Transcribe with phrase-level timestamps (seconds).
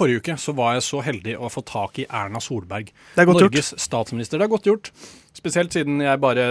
[0.00, 2.92] forrige uke så var jeg så heldig å få tak i Erna Solberg.
[3.14, 4.40] Det er godt Norges statsminister.
[4.40, 4.92] Det er godt gjort.
[5.36, 6.46] Spesielt siden jeg bare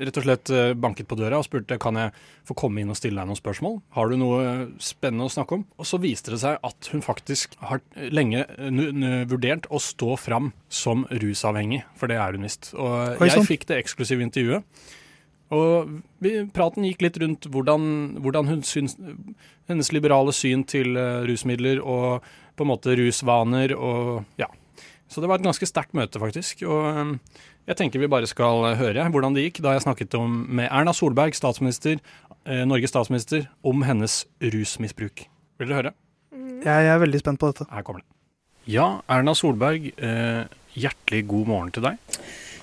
[0.00, 2.14] rett og slett eh, banket på døra og spurte kan jeg
[2.48, 3.76] få komme inn og stille deg noen spørsmål.
[3.96, 5.66] Har du noe eh, spennende å snakke om?
[5.76, 7.82] Og så viste det seg at hun faktisk har
[8.14, 12.72] lenge eh, vurdert å stå fram som rusavhengig, for det er hun visst.
[12.72, 14.82] Og jeg fikk det eksklusive intervjuet.
[15.52, 17.82] Og vi, praten gikk litt rundt hvordan,
[18.24, 18.94] hvordan hun syns
[19.68, 20.96] Hennes liberale syn til
[21.28, 22.24] rusmidler og
[22.56, 24.48] på en måte rusvaner og ja.
[25.12, 26.62] Så det var et ganske sterkt møte, faktisk.
[26.64, 30.44] Og eh, jeg tenker vi bare skal høre hvordan det gikk da jeg snakket om,
[30.48, 32.00] med Erna Solberg, statsminister,
[32.46, 35.26] eh, Norges statsminister, om hennes rusmisbruk.
[35.60, 35.94] Vil dere høre?
[36.62, 37.68] Jeg er veldig spent på dette.
[37.70, 38.08] Her kommer det.
[38.70, 40.44] Ja, Erna Solberg, eh,
[40.78, 41.98] hjertelig god morgen til deg.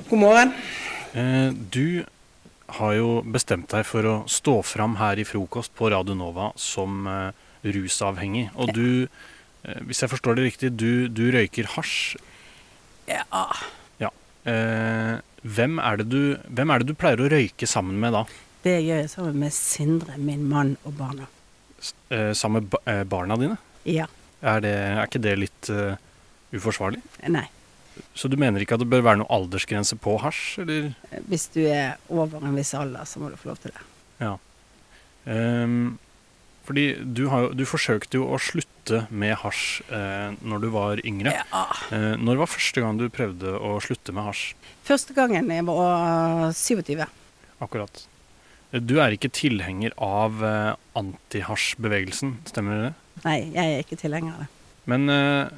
[0.08, 0.53] God morgen.
[1.14, 2.06] Eh, du
[2.80, 7.08] har jo bestemt deg for å stå fram her i frokost på Radio Nova som
[7.09, 8.50] eh, rusavhengig.
[8.56, 9.08] Og du,
[9.88, 12.16] hvis jeg forstår det riktig, du, du røyker hasj.
[13.09, 13.23] Ja.
[14.50, 18.22] Eh, hvem, er det du, hvem er det du pleier å røyke sammen med da?
[18.64, 21.28] Det gjør jeg sammen med Sindre, min mann og barna.
[21.80, 23.58] S- Eh, sammen med eh, barna dine?
[23.86, 24.08] Ja.
[24.42, 25.94] Er, det, er ikke det litt uh,
[26.56, 27.02] uforsvarlig?
[27.30, 27.45] Nei.
[28.17, 30.89] Så du mener ikke at det bør være noe aldersgrense på hasj, eller?
[31.30, 33.84] Hvis du er over en viss alder, så må du få lov til det.
[34.23, 34.34] Ja.
[35.30, 35.97] Ehm,
[36.70, 41.34] fordi du, har, du forsøkte jo å slutte med hasj eh, når du var yngre.
[41.34, 41.64] Ja.
[41.89, 44.52] Eh, når var første gang du prøvde å slutte med hasj?
[44.86, 47.02] Første gangen jeg var 27.
[47.66, 48.03] Akkurat.
[48.72, 52.94] Eh, Du er ikke tilhenger av eh, antihasjbevegelsen, stemmer det?
[53.25, 54.50] Nei, jeg er ikke tilhenger av det.
[54.90, 55.50] Men eh,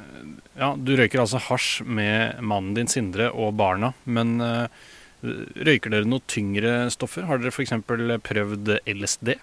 [0.60, 3.92] ja, du røyker altså hasj med mannen din Sindre og barna.
[4.08, 4.82] Men eh,
[5.22, 7.28] røyker dere noe tyngre stoffer?
[7.30, 7.76] Har dere f.eks.
[7.86, 9.36] prøvd LSD?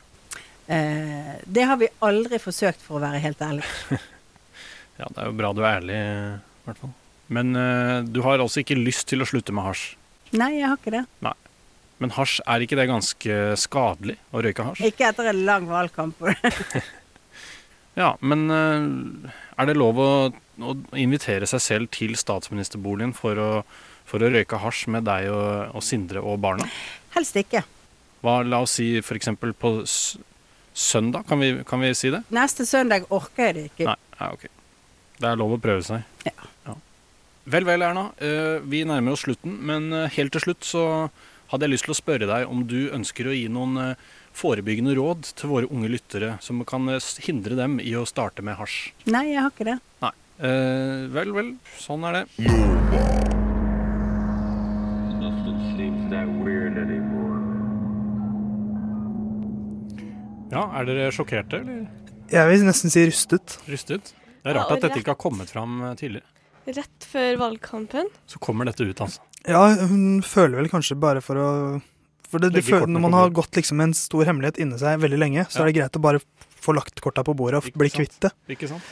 [0.69, 3.67] Eh, det har vi aldri forsøkt, for å være helt ærlig.
[4.99, 6.91] Ja, det er jo bra du er ærlig, i hvert fall.
[7.31, 9.93] Men eh, du har altså ikke lyst til å slutte med hasj.
[10.35, 11.05] Nei, jeg har ikke det.
[12.03, 14.83] Men hasj, er ikke det ganske skadelig å røyke hasj?
[14.91, 16.19] Ikke etter en lang valgkamp.
[17.99, 23.49] Ja, men eh, er det lov å, å invitere seg selv til statsministerboligen for å,
[24.07, 26.69] for å røyke hasj med deg og, og Sindre og barna?
[27.17, 27.65] Helst ikke.
[28.23, 29.33] Hva, la oss si f.eks.
[29.39, 29.73] på
[30.79, 32.23] søndag, kan vi, kan vi si det?
[32.35, 33.89] Neste søndag orker jeg det ikke.
[33.91, 34.47] Nei, ja, ok.
[35.19, 36.07] Det er lov å prøve seg.
[36.29, 36.77] Ja.
[37.49, 38.11] Vel, vel, Erna.
[38.21, 40.85] eh, vi nærmer oss slutten, men eh, helt til slutt så
[41.49, 44.95] hadde jeg lyst til å spørre deg om du ønsker å gi noen eh, forebyggende
[44.99, 46.87] råd til våre unge lyttere som kan
[47.25, 48.93] hindre dem i å starte med hasj.
[49.09, 49.79] Nei, jeg har ikke det.
[50.39, 53.28] Eh, vel, vel, sånn er det.
[60.53, 61.87] Ja, er dere sjokkerte eller
[62.33, 63.59] Jeg vil nesten si rystet.
[63.69, 64.13] rystet?
[64.43, 66.25] Det er rart at dette ikke har kommet fram eh, tidligere.
[66.69, 68.09] Rett før valgkampen.
[68.29, 69.21] Så kommer dette ut, altså.
[69.49, 71.49] Ja, hun føler vel kanskje bare for å
[72.29, 75.19] For det, det føler, når man har gått liksom en stor hemmelighet inni seg veldig
[75.19, 75.63] lenge, så Ja.
[75.65, 76.21] er det greit å bare
[76.61, 78.01] få lagt korta på bordet og Ikke bli sant?
[78.03, 78.33] kvitt det.
[78.57, 78.83] Ikke sant?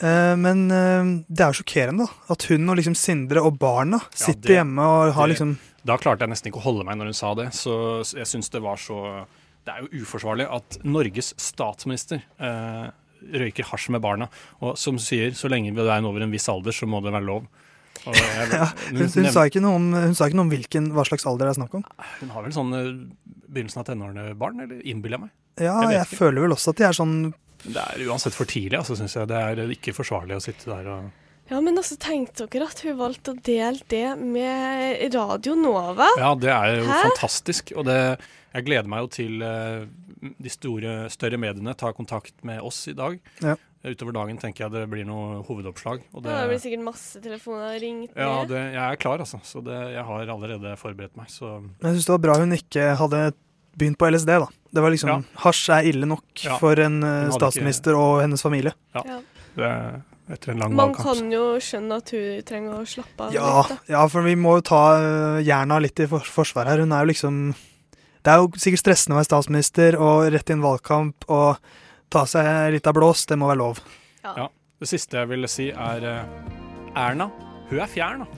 [0.00, 3.98] Eh, men eh, det er jo sjokkerende da, at hun og liksom Sindre og barna
[4.14, 6.96] sitter det- hjemme og har det- liksom Da klarte jeg nesten ikke å holde meg
[6.98, 9.26] når hun sa det, så jeg syns det var så
[9.66, 12.88] Det er jo uforsvarlig at Norges statsminister eh,
[13.42, 14.28] røyker hasj med barna.
[14.62, 17.26] Og som sier, så lenge du er over en viss alder, så må det være
[17.26, 17.48] lov.
[18.06, 20.52] Og jeg, Ja, hun, hun, hun, sa ikke noe om, hun sa ikke noe om
[20.54, 21.84] hvilken, hva slags alder det er snakk om.
[22.20, 22.92] hun har vel sånn eh,
[23.48, 25.34] begynnelsen av tenårene barn, eller innbiller jeg meg?
[25.56, 27.14] Ja, Jeg jeg, føler vel også at de er sånn
[27.64, 29.30] Det er uansett for tidlig, altså, syns jeg.
[29.30, 31.06] Det er ikke forsvarlig å sitte der og
[31.50, 36.10] Ja, men også tenkte dere at hun valgte å dele det med Radio Nova?
[36.20, 37.00] Ja, det er jo Hæ?
[37.08, 37.72] fantastisk.
[37.78, 37.98] Og det,
[38.56, 39.86] jeg gleder meg jo til eh,
[40.40, 43.18] de store, større mediene tar kontakt med oss i dag.
[43.44, 43.54] Ja.
[43.86, 46.00] Utover dagen tenker jeg det blir noe hovedoppslag.
[46.16, 49.38] Og det, Ja, det blir sikkert masse telefoner ringt ja, det, jeg er klar, altså.
[49.46, 51.28] Så det, jeg har allerede forberedt meg.
[51.30, 51.52] Så
[51.84, 53.20] Jeg syns det var bra hun ikke hadde
[53.76, 54.48] begynt på LSD, da.
[54.74, 56.56] Det var liksom, Hasj er ille nok Ja.
[56.58, 58.72] for en eh, statsminister og hennes familie.
[58.96, 59.20] Ja.
[59.54, 60.02] det er
[60.34, 61.20] etter en lang Man valgkamp.
[61.20, 63.68] kan jo skjønne at hun trenger å slappe av Ja, litt.
[63.86, 63.92] da.
[63.94, 66.82] ja, for vi må jo ta eh, Jerna litt i for forsvar her.
[66.82, 67.38] Hun er jo liksom
[68.26, 71.60] Det er jo sikkert stressende å være statsminister og rett i en valgkamp og
[72.10, 73.22] ta seg litt av blås.
[73.30, 73.78] Det må være lov.
[74.26, 74.48] Ja.
[74.82, 77.30] Det siste jeg ville si, er eh, Erna.
[77.70, 78.30] Hun er fjern, da.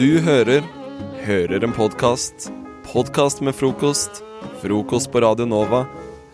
[0.00, 0.62] Du hører
[1.20, 2.48] Hører en podkast.
[2.86, 4.22] Podkast med frokost.
[4.62, 5.82] Frokost på Radio Nova.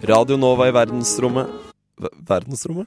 [0.06, 1.50] Radio Nova i verdensrommet
[1.98, 2.86] V Verdensrommet?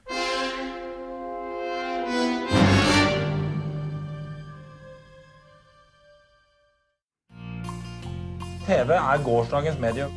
[8.70, 10.12] TV er gårsdagens medium.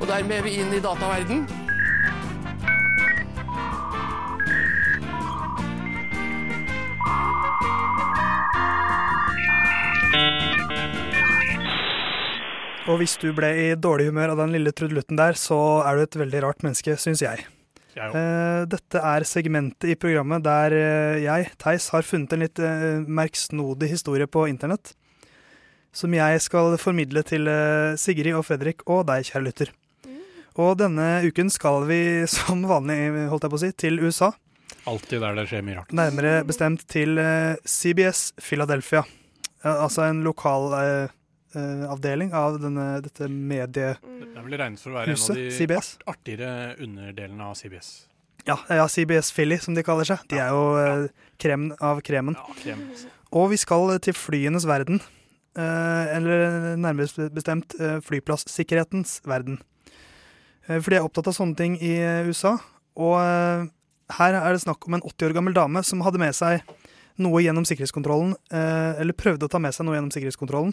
[0.00, 1.44] Og dermed er vi inn i dataverden.
[12.90, 16.08] Og hvis du ble i dårlig humør av den lille trudelutten der, så er du
[16.08, 17.46] et veldig rart menneske, syns jeg.
[17.94, 22.58] jeg eh, dette er segmentet i programmet der eh, jeg, Theis, har funnet en litt
[22.58, 24.96] eh, merksnodig historie på internett.
[25.94, 29.74] Som jeg skal formidle til eh, Sigrid og Fredrik og deg, kjære lytter.
[30.58, 32.00] Og denne uken skal vi
[32.30, 34.32] som vanlig, holdt jeg på å si, til USA.
[34.90, 35.92] Alltid der det skjer mye rart.
[35.96, 39.04] Nærmere bestemt til eh, CBS Philadelphia.
[39.64, 41.14] Altså en lokal eh,
[41.88, 44.02] avdeling av denne, dette mediehuset.
[44.34, 45.94] Det er vel regnet for å være en av de CBS.
[46.02, 47.94] art artigere underdelene av CBS.
[48.44, 50.26] Ja, ja, CBS Philly, som de kaller seg.
[50.28, 50.94] De er jo ja.
[51.40, 52.36] kremen av kremen.
[52.36, 52.82] Ja, krem.
[53.32, 55.00] Og vi skal til flyenes verden.
[55.54, 59.60] Eh, eller nærmere bestemt eh, flyplasssikkerhetens verden.
[60.66, 61.94] Eh, for de er opptatt av sånne ting i
[62.26, 62.56] USA.
[62.98, 63.14] Og
[64.14, 66.62] her er det snakk om en 80 år gammel dame som hadde med seg
[67.22, 70.72] noe gjennom sikkerhetskontrollen, eller prøvde å ta med seg noe gjennom sikkerhetskontrollen,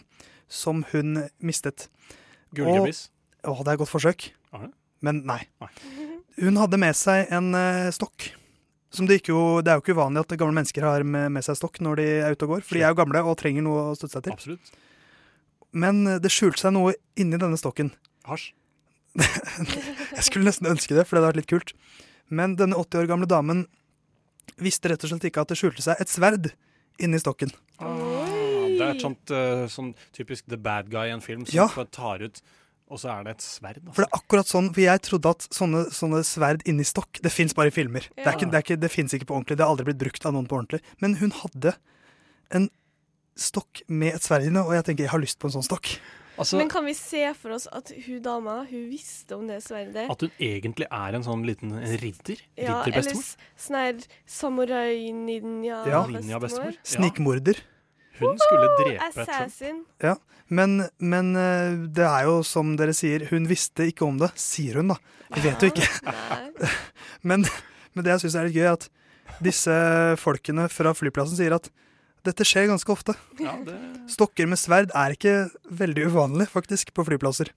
[0.50, 1.88] som hun mistet.
[2.54, 3.08] Gullgebis.
[3.46, 4.28] Å, det er et godt forsøk.
[5.06, 5.40] Men nei.
[5.62, 5.72] Nei.
[6.42, 7.54] Hun hadde med seg en
[7.94, 8.32] stokk.
[8.92, 11.46] Som det, ikke jo, det er jo ikke uvanlig at gamle mennesker har med, med
[11.48, 13.64] seg stokk når de er ute og går, for de er jo gamle og trenger
[13.64, 14.34] noe å støtte seg til.
[14.36, 14.74] Absolutt.
[15.72, 17.94] Men eh, det skjulte seg noe inni denne stokken.
[18.28, 18.50] Hasj.
[20.16, 21.74] Jeg skulle nesten ønske det, for det hadde vært litt kult.
[22.32, 23.66] Men denne 80 år gamle damen
[24.62, 26.52] visste rett og slett ikke at det skjulte seg et sverd
[27.02, 27.52] inni stokken.
[27.80, 28.28] Ah,
[28.68, 31.68] det er et sånt eh, sånn typisk the bad guy i en film som Ja.
[31.92, 32.44] tar ut
[32.92, 33.78] Og så er det et sverd.
[33.88, 34.04] For Altså.
[34.04, 37.56] det er akkurat sånn, for jeg trodde at sånne, sånne sverd inni stokk, det fins
[37.56, 38.04] bare i filmer.
[38.18, 39.58] Det, er ikke, det, er ikke, det fins ikke på ordentlig.
[39.58, 40.82] Det har aldri blitt brukt av noen på ordentlig.
[41.00, 41.78] Men hun hadde
[42.52, 42.68] en
[43.40, 45.94] stokk med et sverd inni, og jeg tenker jeg har lyst på en sånn stokk.
[46.42, 50.10] Altså, Men kan vi se for oss at hun dama hun visste om det sverdet?
[50.10, 52.40] at hun egentlig er en sånn liten ridder?
[52.58, 53.36] Ja, eller Ridderbestemor?
[53.60, 56.06] sånn her samurai-ninja Ja.
[56.08, 56.74] Ninja-bestemor?
[56.74, 56.84] Ja.
[56.84, 57.62] Snikmorder.
[58.22, 59.88] Hun skulle drepe et sånt.
[60.04, 60.16] Ja,
[60.52, 64.82] Men, men eh, det er jo som dere sier, hun visste ikke om det, sier
[64.82, 64.98] hun da.
[65.32, 65.88] Vi vet jo ikke.
[67.30, 67.46] Men,
[67.94, 68.88] men det jeg syns er litt gøy, er at
[69.46, 69.74] disse
[70.18, 71.70] folkene fra flyplassen sier at
[72.26, 73.14] dette skjer ganske ofte.
[73.42, 73.76] Ja, det...
[74.12, 75.36] Stokker med sverd er ikke
[75.70, 77.54] veldig uvanlig, faktisk, på flyplasser.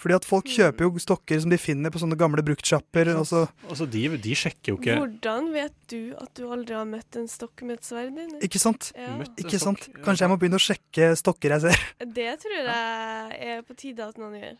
[0.00, 3.12] Fordi at folk kjøper jo stokker som de finner på sånne gamle bruktsjapper.
[3.20, 6.88] Og så, Altså, de, de sjekker jo ikke Hvordan vet du at du aldri har
[6.88, 8.40] møtt en stokk med et sverd inni?
[8.46, 8.92] ikke sant?
[8.96, 9.18] Ja.
[9.36, 9.90] Ikke sant?
[10.00, 11.86] Kanskje jeg må begynne å sjekke stokker jeg ser.
[12.20, 14.58] Det tror jeg er på tide at noen gjør.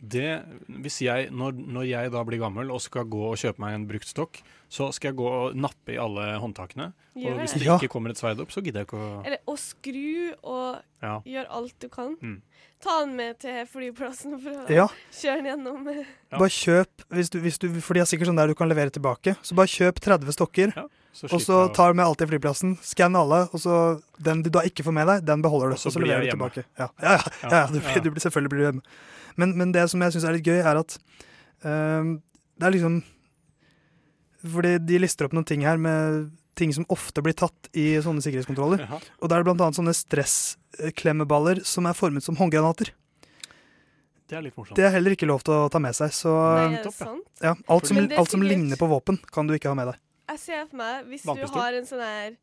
[0.00, 0.44] Det,
[0.84, 3.86] hvis jeg, når, når jeg da blir gammel og skal gå og kjøpe meg en
[3.88, 4.38] brukt stokk,
[4.70, 6.92] så skal jeg gå og nappe i alle håndtakene.
[7.16, 7.32] Yeah.
[7.32, 7.64] og hvis det.
[7.66, 7.78] Ja.
[7.80, 11.16] ikke kommer et sverd opp, så gidder jeg ikke å Eller å skru og Ja.
[11.26, 12.14] gjøre alt du kan.
[12.22, 12.36] Mm.
[12.80, 15.88] Ta den med til flyplassen for å Ja, kjøre den gjennom.
[16.30, 16.38] Ja.
[16.38, 18.90] bare kjøp, hvis du, hvis du, for de har sikkert sånn der du kan levere
[18.94, 19.34] tilbake.
[19.42, 20.72] Så bare kjøp 30 stokker,
[21.12, 22.76] Så og så tar du med alt til flyplassen.
[22.84, 25.74] Skann alle, og så den du da ikke får med deg, den beholder du.
[25.74, 26.64] Og så Og så leverer du tilbake.
[26.78, 28.82] Ja, ja, ja, ja, ja, du, blir- du blir selvfølgelig blir du hjemme.
[29.38, 30.98] Men, men det som jeg syns er litt gøy, er at
[31.64, 32.16] uh,
[32.58, 33.00] det er liksom
[34.42, 38.22] Fordi de lister opp noen ting her med ting som ofte blir tatt i sånne
[38.24, 38.82] sikkerhetskontroller.
[38.82, 38.98] Jaha.
[39.22, 42.90] Og da er det blant annet sånne stressklemmeballer som er formet som håndgranater.
[44.28, 44.76] Det er litt morsomt.
[44.76, 46.10] Det er heller ikke lov til å ta med seg.
[46.12, 46.82] Så Nei,
[47.40, 47.54] ja.
[47.54, 50.02] alt, som, alt som ligner på våpen, kan du ikke ha med deg.
[50.34, 52.34] Jeg ser for meg, hvis du har en sånn her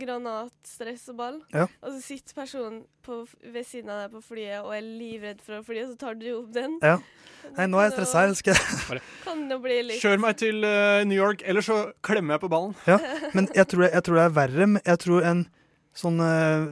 [0.00, 1.66] granatstressball, Ja.
[1.82, 5.58] og så sitter personen på, ved siden av deg på flyet og er livredd for
[5.58, 6.78] å fly, og så tar du opp den.
[6.82, 6.98] Ja.
[7.56, 8.98] Nei, nå er jeg stressa.
[9.26, 12.50] Kan det bli litt Kjør meg til uh, New York, eller så klemmer jeg på
[12.52, 12.74] ballen.
[13.36, 14.68] Men jeg tror, jeg tror det er verre.
[14.84, 15.46] Jeg tror en
[15.96, 16.68] sånn uh,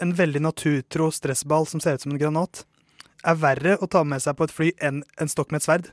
[0.00, 2.62] En veldig naturtro stressball som ser ut som en granat,
[3.20, 5.90] er verre å ta med seg på et fly enn en stokk med et sverd.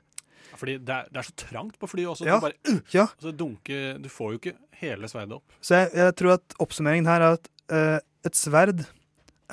[0.59, 2.27] Fordi det er, det er så trangt på flyet også.
[2.27, 2.37] Ja.
[2.37, 3.07] Du, bare, Ja.
[3.07, 5.57] altså, dunker, du får jo ikke hele sverdet opp.
[5.61, 7.97] Så jeg, jeg tror at oppsummeringen her er at uh,
[8.27, 8.85] et sverd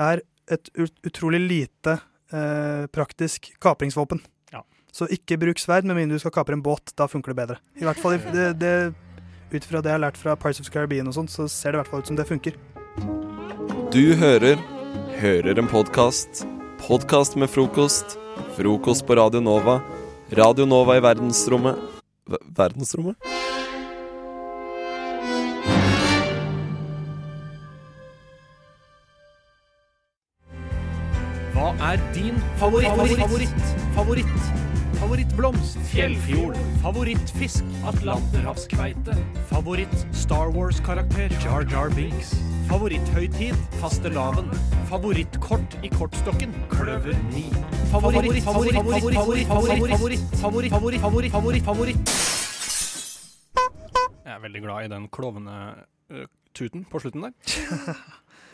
[0.00, 1.98] er et ut, utrolig lite
[2.34, 4.20] uh, praktisk kapringsvåpen.
[4.52, 4.64] Ja.
[4.92, 6.92] Så ikke bruk sverd med mindre du skal kapre en båt.
[6.98, 7.58] Da funker det bedre.
[7.80, 8.76] I hvert fall det, det,
[9.54, 11.70] Ut fra det jeg har lært fra Pirates of the Caribbean, og sånt, så ser
[11.70, 12.56] det i hvert fall ut som det funker.
[13.94, 14.58] Du hører
[15.14, 16.42] Hører en podkast.
[16.86, 18.18] Podkast med frokost.
[18.56, 19.78] Frokost på Radio Nova.
[20.30, 21.76] Radio Nova i verdensrommet
[22.26, 23.16] Ver- Verdensrommet?
[31.54, 32.90] Hva er din favoritt?
[32.96, 33.18] Favoritt?
[33.20, 33.68] Favoritt?
[33.94, 34.62] Favoritt?
[34.98, 35.76] Favorittblomst?
[35.90, 36.56] Fjellfjord?
[36.82, 37.64] Favorittfisk?
[37.90, 39.16] Atlanterhavskveite?
[39.50, 41.30] Favoritt Star Wars-karakter?
[41.44, 42.34] Jar Jar Binks?
[42.68, 43.54] Favoritthøytid?
[43.80, 44.48] Fastelavn?
[44.88, 46.52] Favorittkort i kortstokken?
[46.72, 47.42] Kløver 9?
[47.92, 48.42] Favoritt?
[48.44, 48.74] Favoritt?
[48.74, 49.14] Favoritt?
[49.14, 49.48] Favoritt?
[49.48, 49.48] Favoritt?
[49.48, 50.30] Favoritt?
[50.40, 50.70] Favoritt?
[50.72, 51.00] Favoritt?
[51.02, 51.32] Favoritt?
[51.32, 51.64] Favoritt?
[51.68, 52.14] Favoritt?
[54.24, 57.32] Jeg er veldig glad i den klovnetuten på slutten der.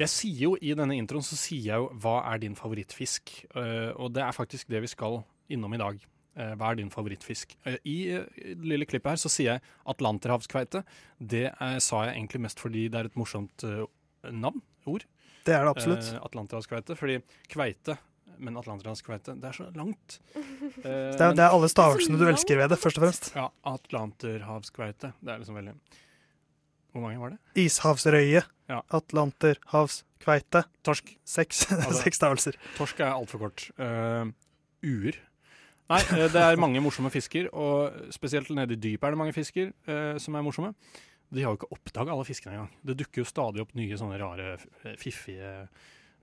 [0.00, 3.92] Jeg sier jo I denne introen så sier jeg jo 'Hva er din favorittfisk?' Eh,
[3.96, 5.98] og det er faktisk det vi skal innom i dag.
[6.36, 7.56] Eh, hva er din favorittfisk?
[7.66, 8.24] Eh, I eh,
[8.56, 10.84] det lille klippet her så sier jeg atlanterhavskveite.
[11.20, 13.84] Det eh, sa jeg egentlig mest fordi det er et morsomt eh,
[14.28, 15.04] navn, ord.
[15.46, 16.12] Det er det absolutt.
[16.12, 16.96] Eh, atlanterhavskveite.
[16.98, 17.96] Fordi kveite,
[18.40, 20.18] men atlanterhavskveite, det er så langt.
[20.60, 23.30] Eh, Det er, men- det er alle stavelsene du elsker ved det, først og fremst.
[23.34, 25.12] Ja, atlanterhavskveite.
[25.20, 25.74] Det er liksom veldig
[26.92, 27.38] Hvor mange var det?
[27.64, 28.80] Ishavsrøye, Ja.
[28.90, 30.64] atlanterhavskveite.
[30.84, 31.16] Torsk.
[31.24, 32.52] Seks, Altså- seks stavelser.
[32.76, 33.70] Torsk er altfor kort.
[33.78, 34.30] Uh,
[34.84, 35.16] uer.
[35.90, 39.32] Nei, eh, det er mange morsomme fisker, og spesielt nede i dypet er det mange
[39.34, 40.74] fisker eh, som er morsomme.
[41.32, 42.70] De har jo ikke oppdaga alle fiskene engang.
[42.84, 44.56] Det dukker jo stadig opp nye sånne rare,
[44.98, 45.68] fiffige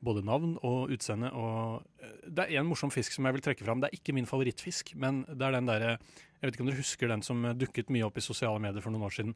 [0.03, 1.31] både navn og utseende.
[1.33, 3.79] Og eh, det er én morsom fisk som jeg vil trekke fram.
[3.81, 5.93] Det er ikke min favorittfisk, men det er den derre
[6.37, 8.83] Jeg vet ikke om dere husker den som eh, dukket mye opp i sosiale medier
[8.83, 9.33] for noen år siden.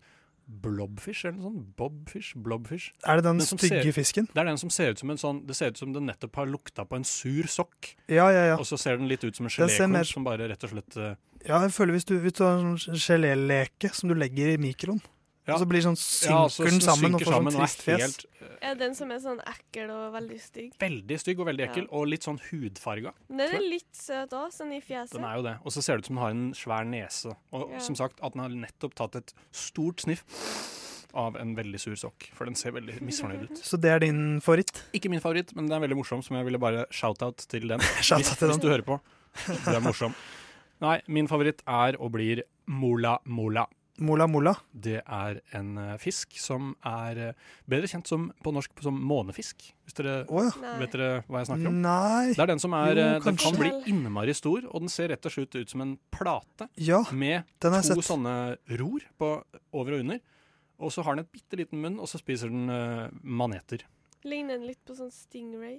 [0.51, 1.65] Blobfish eller noe sånt?
[1.79, 2.31] Bobfish?
[2.43, 2.89] Blobfish?
[3.07, 4.27] Er det den Den stygge ser- fisken?
[4.33, 6.35] Det er den som ser ut som en sånn Det ser ut som den nettopp
[6.41, 7.93] har lukta på en sur sokk.
[8.09, 8.55] Ja, ja, ja.
[8.59, 10.97] Og så ser den litt ut som en gelékorn mer- som bare rett og slett
[10.97, 11.15] eh,
[11.47, 14.57] Ja, jeg føler hvis du, hvis du har en sånn geléleke som du legger i
[14.61, 14.99] mikroen,
[15.51, 15.57] Ja.
[15.57, 15.97] og så blir sånn
[16.31, 18.15] ja, synker den sammen og får sånn trist fjes.
[18.41, 20.73] eh, Er den som er sånn ekkel og veldig stygg.
[20.79, 21.91] veldig stygg og veldig ekkel, Ja.
[21.99, 23.13] og litt sånn hudfarga.
[23.29, 25.13] Den er litt søt òg, sånn i fjeset.
[25.19, 25.55] Den er jo det.
[25.65, 27.35] Og så ser det ut som den har en svær nese.
[27.51, 27.79] Og Ja.
[27.79, 30.23] som sagt, at den har nettopp tatt et stort sniff
[31.13, 32.29] av en veldig sur sokk.
[32.33, 33.57] For den ser veldig misfornøyd ut.
[33.67, 34.83] Så det er din favoritt?
[34.93, 37.79] Ikke min favoritt, men den er veldig morsom, som jeg ville bare shout-out til den.
[38.01, 38.63] Shout-out hvis, til hvis den.
[38.63, 38.99] du hører på.
[39.65, 40.15] Du er morsom.
[40.81, 43.67] Nei, min favoritt er og blir mola mola.
[44.01, 44.55] Mola mola.
[44.73, 49.67] Det er en eh, fisk som er eh, bedre kjent som, på norsk som månefisk.
[49.85, 50.73] Hvis dere oh, ja.
[50.79, 51.77] Vet dere hva jeg snakker om?
[51.83, 52.31] Nei.
[52.33, 55.13] Det er den som er Jo, eh, Den kan bli innmari stor, og den ser
[55.13, 58.09] rett og slett ut som en plate Ja, med den har to jeg sett.
[58.09, 58.35] sånne
[58.81, 59.31] ror på
[59.69, 60.21] over og under.
[60.81, 63.83] Og så har den et bitte liten munn, og så spiser den uh, maneter.
[64.25, 65.77] Ligner den litt på sånn stingray?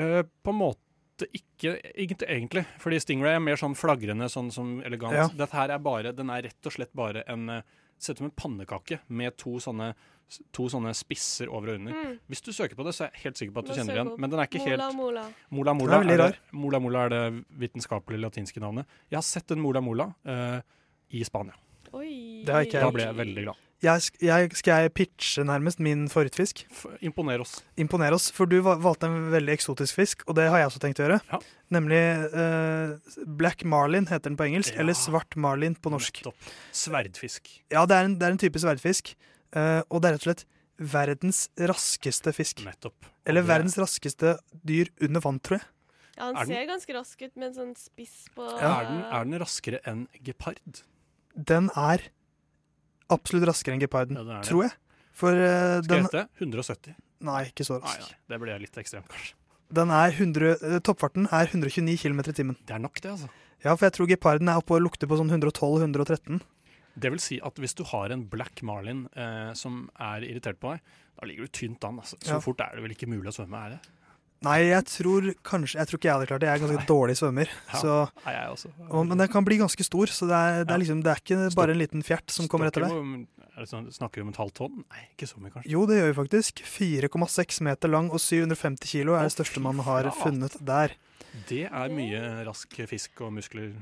[0.00, 0.82] Uh, på en måte
[1.30, 5.16] ikke egentlig, egentlig, fordi stingray er mer sånn flagrende, sånn som elegant.
[5.18, 5.28] Ja.
[5.44, 7.62] Dette her er bare, den er rett og slett bare en
[8.02, 9.92] Sett Ser ut som en pannekake med to sånne,
[10.50, 11.94] to sånne spisser over og under.
[11.94, 12.16] Mm.
[12.32, 13.98] Hvis du søker på det, så er jeg helt sikker på at du Nå kjenner
[13.98, 14.10] igjen.
[14.18, 15.22] Men den er ikke Mola, helt mola.
[15.54, 17.20] Mola mola, er er det, mola mola er det
[17.62, 18.90] vitenskapelige latinske navnet.
[19.06, 20.58] Jeg har sett en mola mola uh,
[21.14, 21.54] i Spania.
[21.92, 22.42] Oi.
[22.42, 23.62] Det har ikke Da ble jeg veldig glad.
[23.82, 26.62] Jeg, jeg, skal jeg pitche nærmest min favorittfisk?
[26.70, 27.54] Imponere imponer oss.
[27.82, 31.00] Imponer oss, for du valgte en veldig eksotisk fisk, og det har jeg også tenkt
[31.02, 31.18] å gjøre.
[31.32, 31.40] Ja.
[31.74, 32.02] Nemlig
[32.36, 32.94] uh,
[33.26, 34.84] black marlin heter den på engelsk, Ja.
[34.84, 36.22] eller svart marlin på norsk.
[36.22, 36.54] Nettopp.
[36.70, 37.50] Sverdfisk.
[37.74, 39.14] Ja, det er en, det er en type sverdfisk,
[39.52, 40.46] Uh, og det er rett og slett
[40.94, 42.62] verdens raskeste fisk.
[42.64, 43.04] Nettopp.
[43.28, 45.66] Eller verdens raskeste dyr under vann, tror jeg.
[46.16, 49.28] Ja, han Er ser ganske rask ut med en sånn spiss på Er den, er
[49.28, 50.82] den raskere enn gepard?
[51.36, 52.06] Den er
[53.14, 54.72] absolutt raskere enn geparden, Ja, tror jeg.
[55.12, 56.24] For eh, Skal den jeg gjette?
[56.40, 56.94] 170?
[57.22, 58.00] Nei, ikke så Nei, rask.
[58.10, 59.34] nei, det ble litt ekstremt, kanskje.
[59.72, 62.56] Den er 100, eh, toppfarten er 129 km i timen.
[62.66, 63.28] Det er nok, det, altså.
[63.64, 66.40] Ja, for jeg tror geparden er oppe og lukter på sånn 112-113.
[66.98, 70.74] Det vil si at hvis du har en black marlin eh, som er irritert på
[70.74, 70.82] deg,
[71.16, 72.00] da ligger du tynt an.
[72.02, 72.18] Altså.
[72.20, 72.40] Så Ja.
[72.40, 73.80] fort er det vel ikke mulig å svømme, er det?
[74.42, 76.48] Nei, jeg tror kanskje Jeg tror ikke jeg hadde klart det.
[76.50, 77.52] Jeg er ganske dårlig svømmer.
[77.72, 77.78] Ja.
[77.82, 77.92] Så,
[78.24, 78.70] Nei, jeg også.
[78.88, 81.22] og, men den kan bli ganske stor, så det er, det er liksom Det er
[81.22, 83.26] ikke bare en liten fjert som kommer etter deg.
[83.52, 84.82] Er sånn, snakker vi om et halvt tonn?
[84.88, 85.70] Nei, ikke så mye, kanskje.
[85.74, 86.62] Jo, det gjør vi faktisk.
[86.72, 90.94] 4,6 meter lang og 750 kilo er det største man har funnet der.
[91.50, 93.74] Det er mye rask fisk og muskler.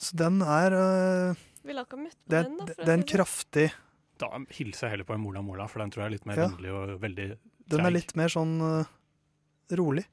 [0.00, 2.66] Så den er øh, Ville ikke ha møtt på den, da.
[2.76, 3.66] det, er en kraftig
[4.20, 6.42] Da hilser jeg heller på en mola mola, for den tror jeg er litt mer
[6.42, 6.48] Ja.
[6.52, 7.26] vennlig og veldig
[7.72, 8.90] Den er litt mer sånn øh,
[9.72, 10.04] rolig.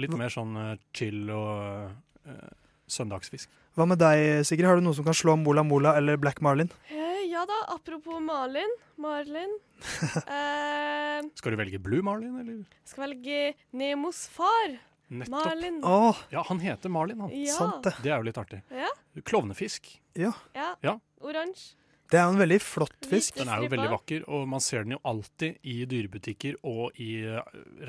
[0.00, 1.90] Litt mer sånn eh, chill og
[2.26, 2.48] uh,
[2.90, 3.50] søndagsfisk.
[3.74, 4.66] Hva med deg, Sigrid?
[4.68, 6.70] Har du noe som kan slå Mola Mola eller Black Marlin?
[6.90, 8.74] Eh, ja da, apropos Marlin.
[8.96, 9.54] Marlin.
[10.24, 12.64] Eh, Skal du velge Blue Marlin, eller?
[12.88, 14.76] skal velge Nemos far.
[15.10, 15.30] Nettopp.
[15.34, 15.80] Marlin.
[15.84, 17.30] Å, Ja, han heter Marlin, han.
[17.36, 17.54] Ja.
[17.58, 17.92] sant det.
[18.02, 18.62] Det er jo litt artig.
[18.72, 18.88] Ja.
[19.28, 19.90] Klovnefisk.
[20.18, 20.32] Ja.
[20.56, 20.70] ja.
[20.82, 20.96] Ja.
[21.20, 21.74] Oransje.
[22.12, 23.34] Det er jo en veldig flott fisk.
[23.40, 27.24] Den er jo veldig vakker, og man ser den jo alltid i dyrebutikker og i
[27.24, 27.40] eh,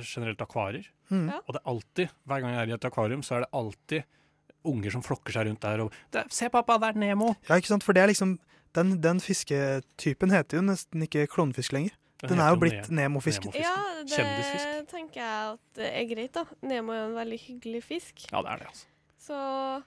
[0.01, 0.88] generelt akvarier.
[1.12, 1.29] Mm.
[1.36, 4.03] Og det er alltid, hver gang jeg er i et akvarium, så er det alltid
[4.65, 5.93] unger som flokker seg rundt der og
[6.31, 7.84] 'Se, pappa, det er Nemo!' Ja, ikke sant?
[7.84, 8.39] For det er liksom
[8.75, 11.93] Den, den fisketypen heter jo nesten ikke klovnefisk lenger.
[12.27, 13.53] Den er jo blitt Ne- Nemo-fisken.
[13.53, 13.62] Nemo-fisken.
[13.62, 14.89] Ja, det Kjendisfisk.
[14.91, 16.43] tenker jeg at det er greit, da.
[16.62, 18.25] Nemo er en veldig hyggelig fisk.
[18.34, 18.86] Ja, det er det, altså.
[19.19, 19.84] Så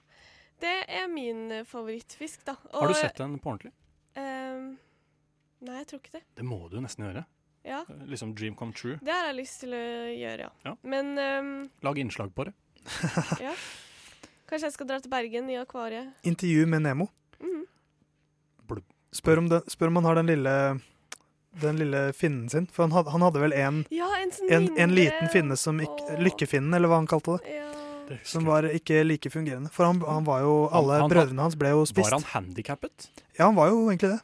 [0.59, 2.55] det er min favorittfisk, da.
[2.73, 3.71] Har du sett den på ordentlig?
[4.19, 4.69] Ehm,
[5.67, 6.23] nei, jeg tror ikke det.
[6.39, 7.25] Det må du nesten gjøre.
[7.67, 8.95] Ja, Liksom dream come true.
[9.03, 9.81] det har jeg lyst til å
[10.15, 10.51] gjøre, ja.
[10.63, 10.75] Ja.
[10.87, 11.49] Men um,
[11.83, 12.53] Lag innslag på det.
[13.47, 13.51] ja.
[14.49, 16.13] Kanskje jeg skal dra til Bergen i akvariet.
[16.23, 17.09] Intervju med Nemo.
[17.39, 17.65] Mhm.
[19.09, 20.51] Spør om, det, spør om han har den lille
[21.61, 22.67] den lille finnen sin.
[22.67, 25.79] For han hadde, han hadde vel en, Ja, en sånn en, en liten finne som
[25.81, 27.55] ikke Lykkefinnen, eller hva han kalte det.
[27.57, 27.68] Ja.
[28.23, 29.69] Som var ikke like fungerende.
[29.73, 32.09] For han, han var jo Alle han- brødrene hans ble jo spist.
[32.11, 33.09] Var han handikappet?
[33.37, 34.21] Ja, han var jo egentlig det.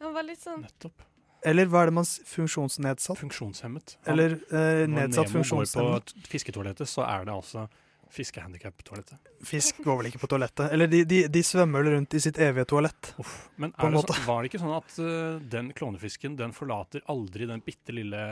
[0.00, 1.02] Han var litt sånn Nettopp.
[1.46, 3.18] Eller hva er det man Funksjonsnedsatt?
[3.20, 3.96] Funksjonshemmet.
[4.02, 4.12] Ja.
[4.12, 7.68] Eller eh, Når Nemo går på fisketoalettet, så er det altså
[8.16, 9.18] fiskehandikap-toalettet.
[9.46, 10.70] Fisk går vel ikke på toalettet.
[10.72, 13.12] Eller de, de, de svømmer vel rundt i sitt evige toalett.
[13.22, 13.34] Uff.
[13.60, 14.16] Men På en det måte.
[14.16, 18.22] så, var det ikke sånn at uh, den klovnefisken den forlater aldri den bitte lille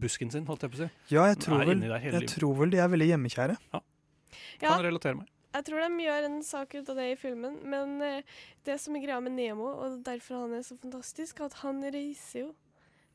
[0.00, 0.88] busken sin, holdt jeg på å si?
[1.14, 3.56] Ja, jeg tror, vel, jeg tror vel de er veldig hjemmekjære.
[3.74, 3.80] Ja,
[4.60, 5.28] Kan relatere meg.
[5.54, 8.22] jeg tror de gjør en sak ut av det i filmen, men eh,
[8.66, 12.40] det som er greia med Nemo, og derfor han er så fantastisk, at han reiser
[12.46, 12.54] jo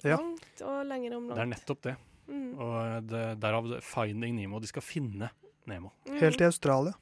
[0.04, 0.16] Ja.
[0.16, 1.36] langt og lenger om langt.
[1.36, 1.96] Det er nettopp det.
[2.30, 2.54] Mm.
[2.62, 4.62] Og det, derav det 'Finding Nemo'.
[4.62, 5.30] De skal finne
[5.68, 5.92] Nemo.
[6.08, 6.20] Mm.
[6.20, 6.94] Helt i Australia.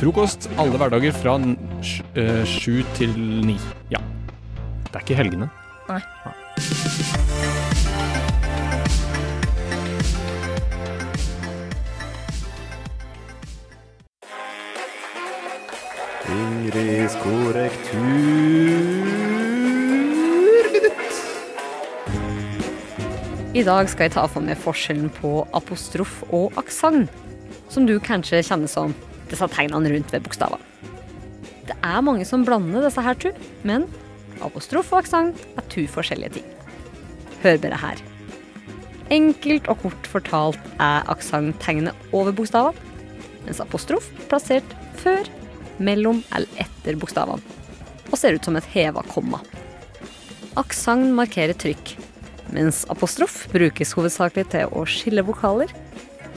[0.00, 3.12] Frokost alle hverdager fra eh, sju til
[3.46, 3.56] ni.
[3.90, 4.00] Ja.
[4.90, 5.50] Det er ikke helgene.
[5.88, 6.00] Nei.
[6.00, 6.43] Ingrids
[17.24, 18.04] korrektur.
[23.54, 27.12] I dag skal jeg ta for meg forskjellen på apostrof og aksent,
[27.72, 28.94] som du kanskje kjenner som
[29.30, 30.72] disse tegnene rundt ved bokstavene.
[31.64, 33.30] Det er mange som blander disse her to,
[33.64, 33.86] men
[34.44, 36.50] apostrof og aksent er to forskjellige ting.
[37.44, 38.02] Hør bare her.
[39.14, 42.92] Enkelt og kort fortalt er aksent tegnet over bokstavene,
[43.46, 45.28] mens apostrof plassert før,
[45.78, 47.42] mellom eller etter bokstavene,
[48.10, 49.40] og ser ut som et heva komma.
[50.60, 51.96] Aksent markerer trykk,
[52.54, 55.72] mens apostrof brukes hovedsakelig til å skille vokaler,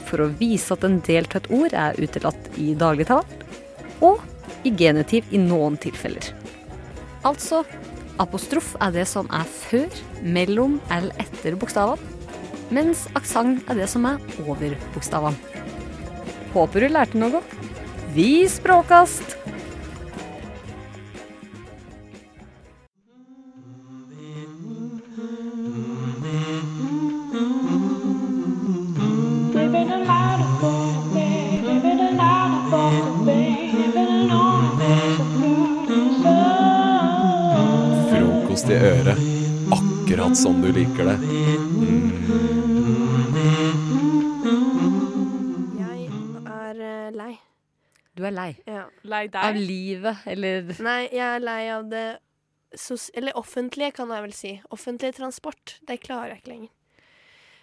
[0.08, 3.46] for å vise at en del av et ord er utelatt i dagligtalen,
[4.00, 4.22] og
[4.66, 6.32] i genitiv i noen tilfeller.
[7.26, 7.64] Altså,
[8.22, 9.90] apostrof er det som er før,
[10.22, 12.16] mellom eller etter bokstavene,
[12.74, 15.38] mens aksent er det som er over bokstavene.
[16.52, 17.40] Håper du lærte noe.
[18.14, 19.37] Vi språkast!
[49.10, 49.42] Lei deg?
[49.42, 52.06] Av livet, eller Nei, jeg er lei av det
[52.76, 54.50] sos Eller offentlige, kan jeg vel si.
[54.74, 55.78] Offentlig transport.
[55.88, 56.74] Det klarer jeg ikke lenger.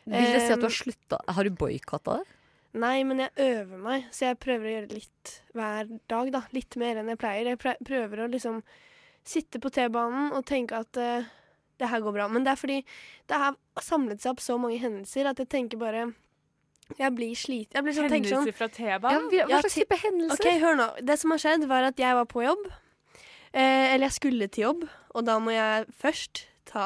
[0.06, 2.36] Vil det si at du har slutta Har du boikotta det?
[2.76, 6.42] Nei, men jeg øver meg, så jeg prøver å gjøre litt hver dag, da.
[6.52, 7.54] Litt mer enn jeg pleier.
[7.54, 8.60] Jeg prøver å liksom
[9.26, 11.30] sitte på T-banen og tenke at uh,
[11.80, 12.28] det her går bra.
[12.28, 12.82] Men det er fordi
[13.32, 16.10] det har samlet seg opp så mange hendelser at jeg tenker bare
[17.00, 17.74] Jeg blir sliten.
[17.80, 19.30] Jeg blir sånn, hendelser sånn fra T-banen.
[19.34, 20.38] Ja, hva Ja, slags type hendelser?
[20.46, 20.88] OK, hør nå.
[21.02, 22.68] Det som har skjedd, var at jeg var på jobb.
[23.56, 26.86] Eh, eller jeg skulle til jobb, og da må jeg først ta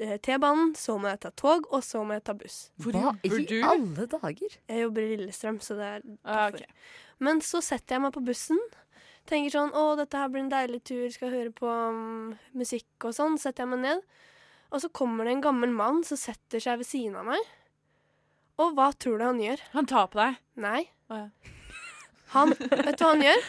[0.00, 2.58] eh, T-banen, så må jeg ta tog, og så må jeg ta buss.
[2.80, 3.56] Hvor Hva jobber i du?
[3.68, 4.56] alle dager?
[4.68, 6.66] Jeg jobber i Lillestrøm, så det er Ah, okay.
[7.20, 8.58] Men så setter jeg meg på bussen.
[9.28, 13.12] Tenker sånn Å, dette her blir en deilig tur, skal høre på um, musikk og
[13.14, 13.36] sånn.
[13.38, 14.00] Setter jeg meg ned.
[14.72, 17.44] Og så kommer det en gammel mann som setter seg ved siden av meg.
[18.60, 19.62] Og hva tror du han gjør?
[19.74, 20.36] Han tar på deg.
[20.60, 20.82] Nei.
[21.10, 21.56] Oh, ja.
[22.34, 23.48] Han Vet du hva han gjør?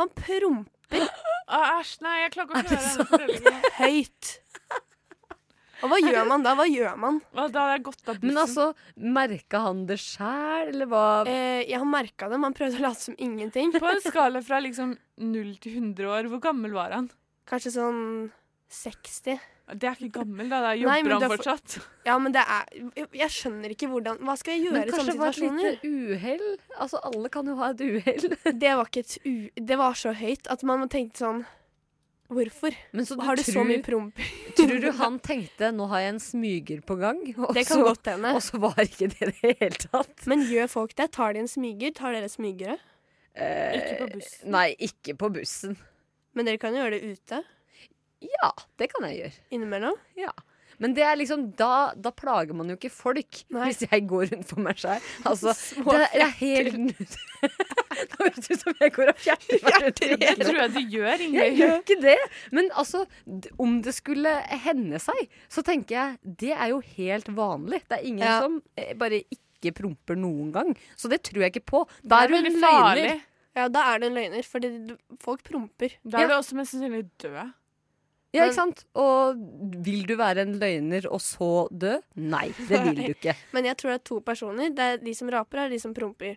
[0.00, 1.04] Han promper
[1.46, 2.96] Æsj, nei, jeg klarer ikke å høre det.
[3.10, 3.60] fortellingen.
[3.78, 4.30] høyt.
[5.84, 6.54] Og hva gjør man da?
[6.56, 7.18] Hva gjør man?
[7.36, 8.30] Hva, Da hadde jeg gått av bussen.
[8.32, 8.64] Men altså,
[9.18, 11.02] merka han det sjæl, eller hva?
[11.28, 12.40] Eh, jeg har merka det.
[12.42, 13.74] han prøvde å late som ingenting.
[13.76, 17.10] På en skala fra liksom 0 til 100 år, hvor gammel var han?
[17.46, 18.00] Kanskje sånn
[18.72, 19.36] 60.
[19.66, 20.60] Det er ikke gammel, da.
[20.62, 21.76] Da jobber men han fortsatt.
[22.06, 24.86] Ja, men det er Jeg, jeg skjønner ikke hvordan Hva skal jeg gjøre i Men
[24.86, 26.44] i kanskje det var et lite uhell?
[26.78, 28.36] Altså, alle kan jo ha et uhell.
[28.62, 29.34] Det var ikke et u...
[29.72, 31.42] Det var så høyt at man tenkte sånn
[32.30, 32.74] Hvorfor?
[32.94, 34.22] Men så du Har du så mye promp?
[34.58, 37.84] tror du han tenkte 'nå har jeg en smyger på gang', og, Det kan så,
[37.90, 38.32] godt hende.
[38.34, 40.26] og så var ikke det det hele tatt?
[40.26, 41.10] Men gjør folk det?
[41.14, 41.94] Tar de en smyger?
[41.94, 42.78] Tar dere smygere?
[43.36, 44.46] Ikke på bussen.
[44.46, 45.76] Eh, Nei, ikke på bussen.
[46.34, 47.42] Men dere kan jo gjøre det ute
[48.24, 49.40] Ja, det kan jeg gjøre.
[49.52, 49.96] innimellom.
[50.16, 50.32] Ja.
[50.78, 53.70] Men det er liksom, da, da plager man jo ikke folk, Nei.
[53.70, 55.00] hvis jeg går rundt for meg sjøl.
[55.30, 60.26] Altså, Små det er helt Nå høres det ut som jeg går og fjerter meg
[60.36, 62.16] Det tror jeg du gjør, Jeg gjør ikke det.
[62.52, 63.06] Men altså,
[63.62, 64.34] om det skulle
[64.66, 67.80] hende seg, så tenker jeg det er jo helt vanlig.
[67.88, 68.36] Det er ingen Ja.
[68.44, 70.74] som eh, bare ikke promper noen gang.
[70.96, 71.86] Så det tror jeg ikke på.
[72.04, 73.20] Da er er du en løgner.
[73.56, 75.96] Ja, da er det en løgner, fordi du- folk promper.
[76.04, 76.28] Da er Ja.
[76.28, 77.54] du også mest sannsynlig død.
[78.34, 78.82] Ja, ikke sant?
[78.98, 79.38] Og
[79.86, 81.94] vil du være en løgner og så dø?
[82.20, 83.36] Nei, det vil du ikke.
[83.56, 84.72] Men jeg tror det er to personer.
[84.76, 86.36] Det er de som raper, og de som promper.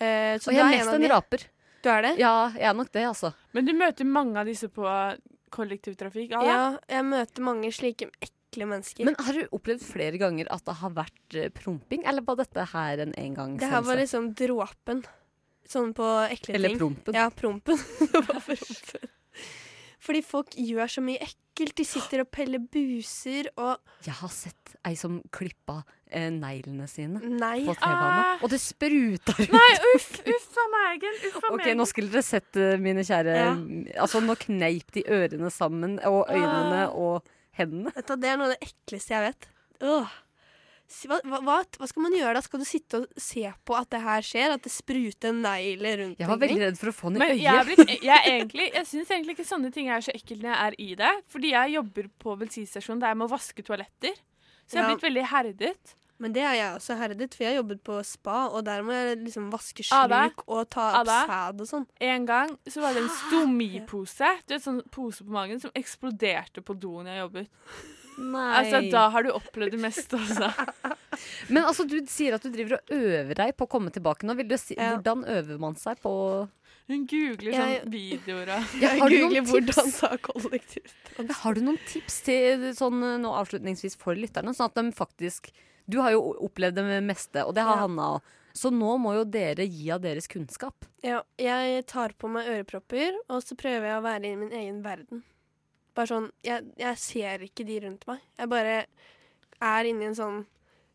[0.00, 1.46] Uh, så Og jeg er mest en raper.
[1.82, 2.12] Du er det?
[2.22, 3.32] Ja, jeg er nok det, altså.
[3.52, 4.86] Men du møter mange av disse på
[5.52, 6.32] kollektivtrafikk?
[6.32, 9.06] Ja, jeg møter mange slike ekle mennesker.
[9.08, 12.66] Men har du opplevd flere ganger at det har vært eh, promping, eller var dette
[12.72, 13.66] her en engangshendelse?
[13.66, 15.02] det her var liksom dråpen.
[15.72, 16.80] Sånn på ekle Eller ting.
[16.82, 17.16] prompen.
[17.16, 17.78] Ja, prompen.
[18.12, 19.11] Det var prompen.
[20.02, 21.74] Fordi folk gjør så mye ekkelt.
[21.78, 27.20] De sitter og peller buser og Jeg har sett ei som klippa eh, neglene sine
[27.22, 27.60] Nei.
[27.68, 28.38] på T-banen, Ah.
[28.42, 29.52] og det spruta ut.
[29.52, 30.08] Nei, uff!
[30.34, 31.04] Uff a meg.
[31.52, 33.52] Ok, nå skulle dere sett, eh, mine kjære Ja.
[34.02, 36.96] Altså, nå kneip de ørene sammen, og øynene Ah.
[36.96, 37.22] og
[37.60, 37.92] hendene.
[37.94, 39.48] Dette, det er noe av det ekleste jeg vet.
[39.86, 40.08] Åh.
[41.08, 42.42] Hva, hva, hva, skal man gjøre da?
[42.44, 44.54] Skal du sitte og se på at det her skjer?
[44.56, 47.42] At det spruter negler rundt Jeg var veldig redd for å få den i øyet.
[47.46, 50.60] jeg, blitt, jeg, egentlig, jeg syns egentlig ikke sånne ting er så ekkelt når jeg
[50.68, 51.14] er i det.
[51.32, 54.14] Fordi jeg jobber på bensinstasjon der jeg må vaske toaletter.
[54.66, 54.94] Så jeg har Ja.
[54.94, 55.94] blitt veldig herdet.
[56.22, 58.92] Men det er jeg også herdet, for jeg har jobbet på spa, og der må
[58.94, 60.20] jeg liksom vaske Ada?
[60.28, 61.16] sluk og ta opp Ada?
[61.26, 61.86] sæd og sånn.
[61.98, 64.28] En gang så var det en stomipose.
[64.46, 67.48] Du vet, sånn pose på magen som eksploderte på doen jeg jobbet.
[68.18, 68.48] Nei.
[68.60, 70.50] Altså, Da har du opplevd det meste, altså.
[71.52, 74.36] Men altså, du sier at du driver og øver deg på å komme tilbake nå.
[74.36, 74.96] Vil du si, Ja.
[74.96, 76.12] Hvordan øver man seg på
[76.90, 80.94] Hun googler Jeg- sånn videoer Jeg Ja, har du noen googler hvordan tips?
[81.18, 85.50] Ja, Har du noen tips til sånn nå avslutningsvis for lytterne, sånn at de faktisk
[85.88, 87.82] Du har jo opplevd det meste, og det har Ja.
[87.86, 88.22] Hanna òg.
[88.54, 90.84] Så nå må jo dere gi av deres kunnskap.
[91.02, 94.82] Ja, jeg tar på meg ørepropper, og så prøver jeg å være i min egen
[94.84, 95.22] verden.
[95.96, 98.22] Bare sånn Jeg, jeg ser ikke de rundt meg.
[98.40, 98.76] Jeg bare
[99.62, 100.42] er inni en sånn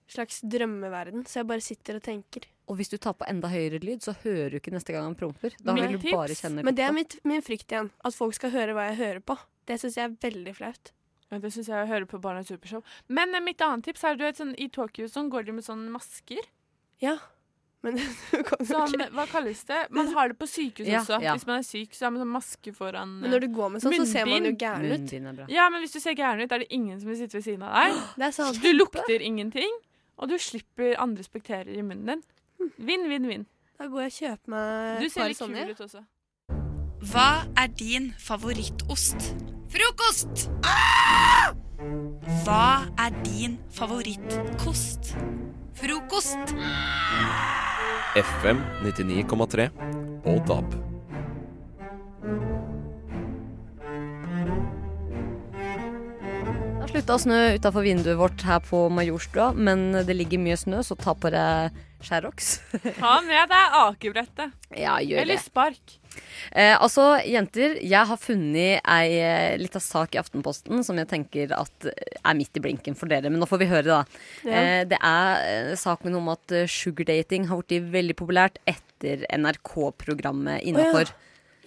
[0.08, 2.48] slags drømmeverden, så jeg bare sitter og tenker.
[2.68, 5.16] Og hvis du tar på enda høyere lyd, så hører du ikke neste gang han
[5.20, 5.56] promper.
[5.64, 7.92] Da vil du bare kjenne Men det er mitt, min frykt igjen.
[8.04, 9.38] At folk skal høre hva jeg hører på.
[9.68, 10.92] Det syns jeg er veldig flaut.
[11.28, 12.84] Ja, det syns jeg å høre på Barna Supershow.
[13.12, 15.68] Men eh, mitt annet tips er du vet, sånn, i Tokyo sånn, går de med
[15.68, 16.48] sånne masker.
[17.04, 17.18] Ja.
[17.86, 17.94] Men
[18.32, 19.80] du kan jo ikke hva kalles det?
[19.94, 21.20] Man har det på sykehus Ja, også.
[21.24, 21.36] ja.
[21.38, 23.84] Hvis man er syk, så har man sånn maske foran Men når du går med
[23.84, 24.96] sånn, så ser man jo gæren ut.
[24.96, 25.46] Munnbind er bra.
[25.54, 27.68] Ja, men hvis du ser gæren ut, er det ingen som vil sitte ved siden
[27.68, 28.00] av deg.
[28.18, 28.60] Det er sant.
[28.66, 29.78] Du lukter ingenting,
[30.18, 32.26] og du slipper andres bakterier i munnen din.
[32.82, 33.46] Vinn, vinn, vinn.
[33.78, 35.68] Da går jeg og kjøper meg Du ser litt sånne.
[35.70, 36.02] kul ut også.
[37.14, 37.30] Hva
[37.62, 39.30] er din favorittost?
[39.70, 40.48] Frokost!
[40.66, 41.54] Ah!
[42.42, 45.14] Hva er din favorittkost?
[45.78, 46.58] Frokost!
[48.16, 49.70] FM 99,3
[50.28, 50.76] og DAB.
[56.78, 60.58] Det har slutta å snø utafor vinduet vårt her på Majorstua, men det ligger mye
[60.60, 62.58] snø, så ta på deg Sherrox.
[63.02, 64.54] Ha med deg akebrettet.
[64.78, 65.44] Ja, gjør Eller det.
[65.46, 65.98] spark.
[66.52, 71.54] Eh, altså, jenter, jeg har funnet ei eh, lita sak i Aftenposten som jeg tenker
[71.56, 73.30] at er midt i blinken for dere.
[73.32, 74.24] Men nå får vi høre, da.
[74.48, 74.64] Ja.
[74.64, 80.66] Eh, det er eh, saken om at eh, sugardating har blitt veldig populært etter NRK-programmet
[80.68, 81.14] innafor.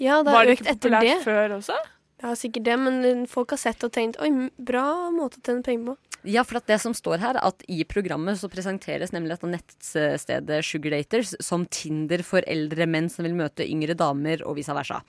[0.01, 1.19] Ja, det Var har det ikke populært det.
[1.27, 1.77] før også?
[2.21, 4.29] Ja, sikkert det, men folk har sett og tenkt Oi,
[4.61, 6.10] bra måte å tjene penger på.
[6.29, 10.61] Ja, for at det som står her, at i programmet så presenteres nemlig dette nettstedet
[10.67, 15.01] Sugardaters som Tinder for eldre menn som vil møte yngre damer, og vice versa.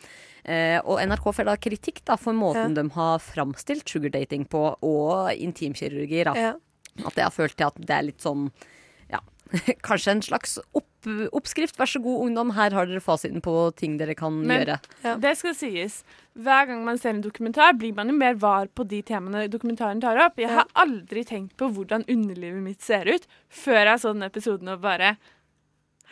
[0.44, 5.34] Eh, og NRK får da kritikk da for måten de har framstilt sugardating på, og
[5.36, 6.24] intimkirurgi.
[6.32, 6.56] Ja.
[7.02, 8.48] At det har følt til at det er litt sånn
[9.12, 9.20] ja,
[9.88, 10.88] kanskje en slags opp,
[11.32, 11.78] oppskrift.
[11.78, 14.80] Vær så god, ungdom, her har dere fasiten på ting dere kan Men- gjøre.
[15.04, 15.16] Ja.
[15.16, 16.04] Det skal sies.
[16.38, 20.00] Hver gang man ser en dokumentar, blir man jo mer var på de temaene dokumentaren
[20.02, 20.38] tar opp.
[20.40, 24.70] Jeg har aldri tenkt på hvordan underlivet mitt ser ut, før jeg så den episoden
[24.70, 25.18] og bare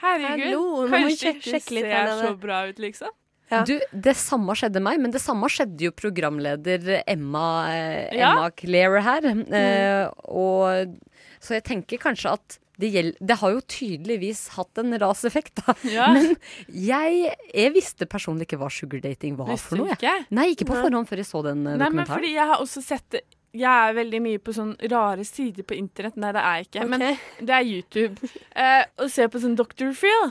[0.02, 3.10] Herregud, vi kanskje sjek- ikke sjekke litt ser jeg så bra ut, liksom.
[3.52, 3.64] Ja.
[3.66, 8.32] Du, det samme skjedde meg, men det samme skjedde jo programleder Emma, eh, Ja.
[8.36, 9.26] Emma Clare her.
[9.26, 10.96] Eh, og,
[11.42, 15.74] så jeg tenker kanskje at det, gjel- det har jo tydeligvis hatt en raseffekt, da.
[15.92, 16.08] Ja.
[16.16, 16.36] Men
[16.72, 19.96] jeg, jeg visste personlig ikke hva sugardating var Visste for noe.
[19.98, 20.14] ikke?
[20.32, 20.84] Nei, ikke på Nei.
[20.88, 23.20] forhånd før jeg så den dokumentaren Nei, men fordi jeg har også sett
[23.52, 26.16] Jeg er veldig mye på sånn rare sider på internett.
[26.22, 26.88] Nei, det er jeg ikke.
[26.92, 27.06] Men
[27.42, 28.30] det er YouTube.
[28.56, 29.90] Eh, og ser på sånn Dr.
[29.98, 30.30] Phil.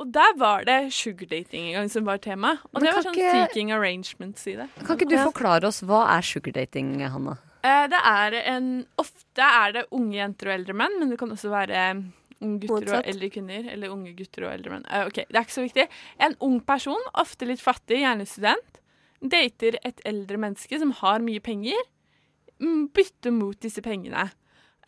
[0.00, 2.54] Og der var det sugardating en gang som var tema.
[2.70, 4.68] Og Men det var sånn ikke- seeking arrangements-side.
[4.86, 7.36] Kan ikke du forklare oss hva er sugardating, Hanna?
[7.62, 8.70] Eh, det er en
[9.00, 11.82] Ofte er det unge jenter og eldre menn, men det kan også være
[12.40, 13.04] unge gutter Motsatt.
[13.04, 13.70] og eldre kvinner.
[13.72, 14.86] Eller unge gutter og eldre menn.
[14.88, 15.86] Eh, ok, Det er ikke så viktig.
[16.18, 18.80] En ung person, ofte litt fattig, gjerne student,
[19.20, 21.76] dater et eldre menneske som har mye penger,
[22.60, 24.30] mm, bytter mot disse pengene.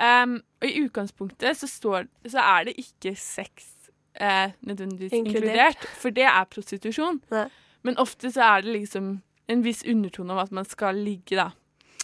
[0.01, 5.45] Um, og i utgangspunktet så, står, så er det ikke sex eh, nødvendigvis Inkludert.
[5.45, 5.85] inkludert.
[6.01, 7.21] for det er prostitusjon.
[7.31, 7.51] Ne.
[7.85, 11.51] Men ofte så er det liksom en viss undertone om at man skal ligge, da.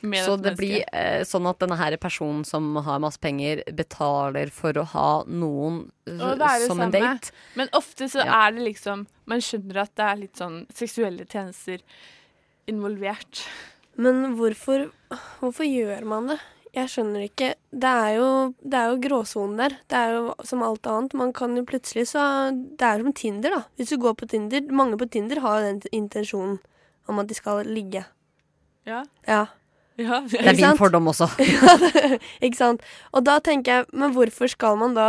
[0.02, 4.50] Med Så det blir eh, sånn at denne her personen som har masse penger, betaler
[4.54, 5.88] for å ha noen
[6.66, 7.32] som en date?
[7.58, 8.46] Men ofte så Ja.
[8.46, 11.82] er det liksom Man skjønner at det er litt sånn seksuelle tjenester
[12.68, 13.42] involvert.
[13.96, 14.90] Men hvorfor,
[15.40, 16.38] hvorfor gjør man det?
[16.76, 17.54] Jeg skjønner ikke.
[17.72, 19.76] Det er jo, det er jo gråsonen der.
[19.88, 21.14] Det er jo som alt annet.
[21.16, 23.62] Man kan jo plutselig så Det er som Tinder, da.
[23.78, 26.58] Hvis du går på Tinder Mange på Tinder har jo den intensjonen
[27.08, 28.04] om at de skal ligge.
[28.86, 29.02] Ja.
[29.26, 29.46] Ja.
[29.98, 30.20] Ja.
[30.30, 31.26] Det er min fordom også.
[31.56, 32.84] ja, det, ikke sant.
[33.12, 35.08] Og da tenker jeg, men hvorfor skal man da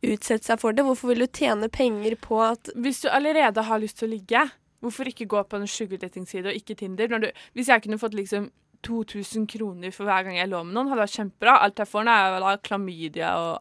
[0.00, 0.86] utsette seg for det?
[0.86, 4.46] Hvorfor vil du tjene penger på at Hvis du allerede har lyst til å ligge,
[4.80, 7.12] hvorfor ikke gå på en sugardating-side og ikke Tinder?
[7.12, 8.48] Når du, hvis jeg kunne fått liksom
[8.86, 11.58] 2000 kroner for hver gang jeg lå med noen, hadde vært kjempebra.
[11.60, 13.58] Alt jeg får nå, er vel klamydia og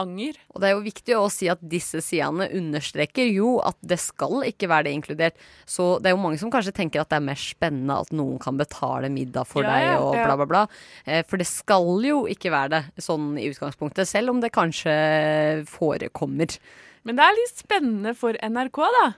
[0.00, 0.38] anger.
[0.54, 4.42] Og det er jo viktig å si at disse sidene understreker jo at det skal
[4.48, 5.38] ikke være det inkludert.
[5.68, 8.40] Så det er jo mange som kanskje tenker at det er mer spennende at noen
[8.42, 10.66] kan betale middag for Ja, deg og bla, bla, bla.
[11.04, 14.94] Eh, For det skal jo ikke være det sånn i utgangspunktet, selv om det kanskje
[15.70, 16.58] forekommer.
[17.06, 19.08] Men det er litt spennende for NRK, da.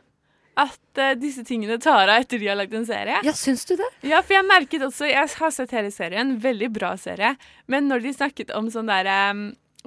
[0.63, 3.23] At uh, disse tingene tar av etter de har lagd en serie.
[3.25, 3.89] Ja, syns du det?
[4.05, 7.35] Ja, for jeg merket også Jeg har sett hele serien, veldig bra serie.
[7.73, 9.47] Men når de snakket om sånn der um,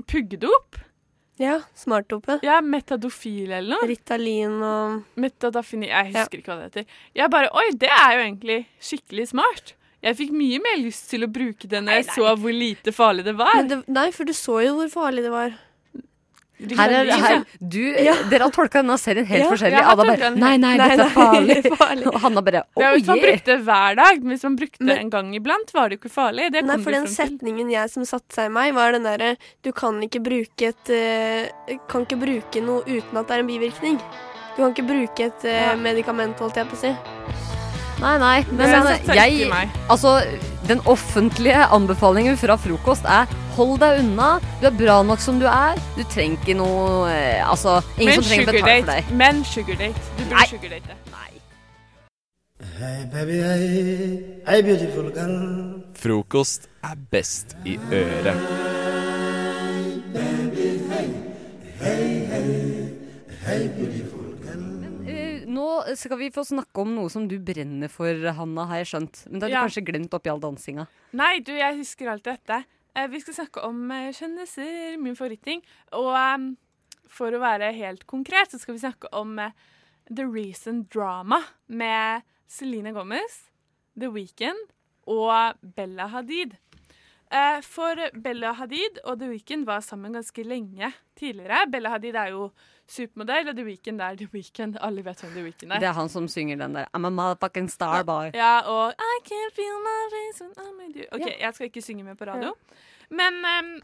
[0.09, 0.79] puggedop
[1.41, 2.37] Ja, smartdope.
[2.45, 3.87] Ja, metadofil eller noe.
[3.89, 7.01] Ritalin og Metadafini Jeg husker ikke hva det heter.
[7.19, 9.73] Jeg bare Oi, det er jo egentlig skikkelig smart.
[10.05, 13.25] Jeg fikk mye mer lyst til å bruke det når jeg så hvor lite farlig
[13.25, 13.63] det var.
[13.67, 15.55] Det, Nei, for du så jo hvor farlig det var.
[16.55, 17.81] Her er, her, du,
[18.31, 19.81] Dere har tolka denne serien helt Ja, forskjellig.
[19.91, 21.57] Ada bare Nei, nei, Nei, dette er nei, farlig.
[21.81, 22.05] farlig.
[22.07, 25.11] Og Hanna bare Oh hvis man brukte hver dag, men hvis man brukte det en
[25.11, 26.47] gang iblant, var det jo ikke farlig.
[26.55, 29.33] Det Nei, for den setningen jeg som satte seg i meg, var den derre
[29.67, 33.51] Du kan ikke bruke et eh, Kan ikke bruke noe uten at det er en
[33.51, 33.99] bivirkning.
[34.55, 35.73] Du kan ikke bruke et ja.
[35.75, 36.93] medikament, holdt jeg på å si.
[37.99, 38.37] Nei, nei.
[38.51, 39.69] Men, men jeg, jeg.
[39.91, 40.17] Altså,
[40.69, 44.35] den offentlige anbefalingen fra frokost er hold deg unna.
[44.61, 45.79] Du er bra nok som du er.
[45.97, 49.17] Du trenger ikke noe eh, Altså, ingen Men som trenger å betale for deg.
[49.23, 50.07] Men sugardate.
[50.17, 50.47] Du burde Nei.
[50.53, 51.01] sugardate.
[52.77, 55.83] Hey baby, hey, hey beautiful girl.
[55.95, 58.35] Frokost er best i øret.
[63.45, 64.01] Hey beautiful girl.
[64.01, 64.04] Eh,
[65.75, 68.07] Nå skal vi få snakke om noe som du brenner for,
[68.37, 69.23] Hanna, har jeg skjønt.
[69.29, 69.63] Men det har du Ja.
[69.67, 70.87] kanskje glemt oppi all dansinga.
[71.13, 72.63] Nei, du, jeg husker alt dette.
[72.95, 75.61] Eh, vi skal snakke om eh, kjendiser, min favoritting.
[75.91, 76.57] Og em,
[77.09, 79.51] for å være helt konkret, så skal vi snakke om eh,
[80.13, 83.49] The Recent Drama med Selena Gomez,
[83.99, 84.71] The Weeknd
[85.07, 86.55] og Bella Hadid.
[87.31, 91.65] Eh, for Bella Hadid og The Weeknd var sammen ganske lenge tidligere.
[91.69, 92.51] Bella Hadid er jo
[92.91, 94.77] supermodell, og The Weeknd er The Weekend.
[94.85, 95.81] Alle vet hvem The Weeknd er.
[95.83, 98.31] Det er han som synger den der I'm a motherfucking starboy.
[98.37, 101.07] Ja, og I can't feel my face when I'm with you.
[101.11, 102.53] OK, jeg skal ikke synge med på radio.
[103.09, 103.75] Men um,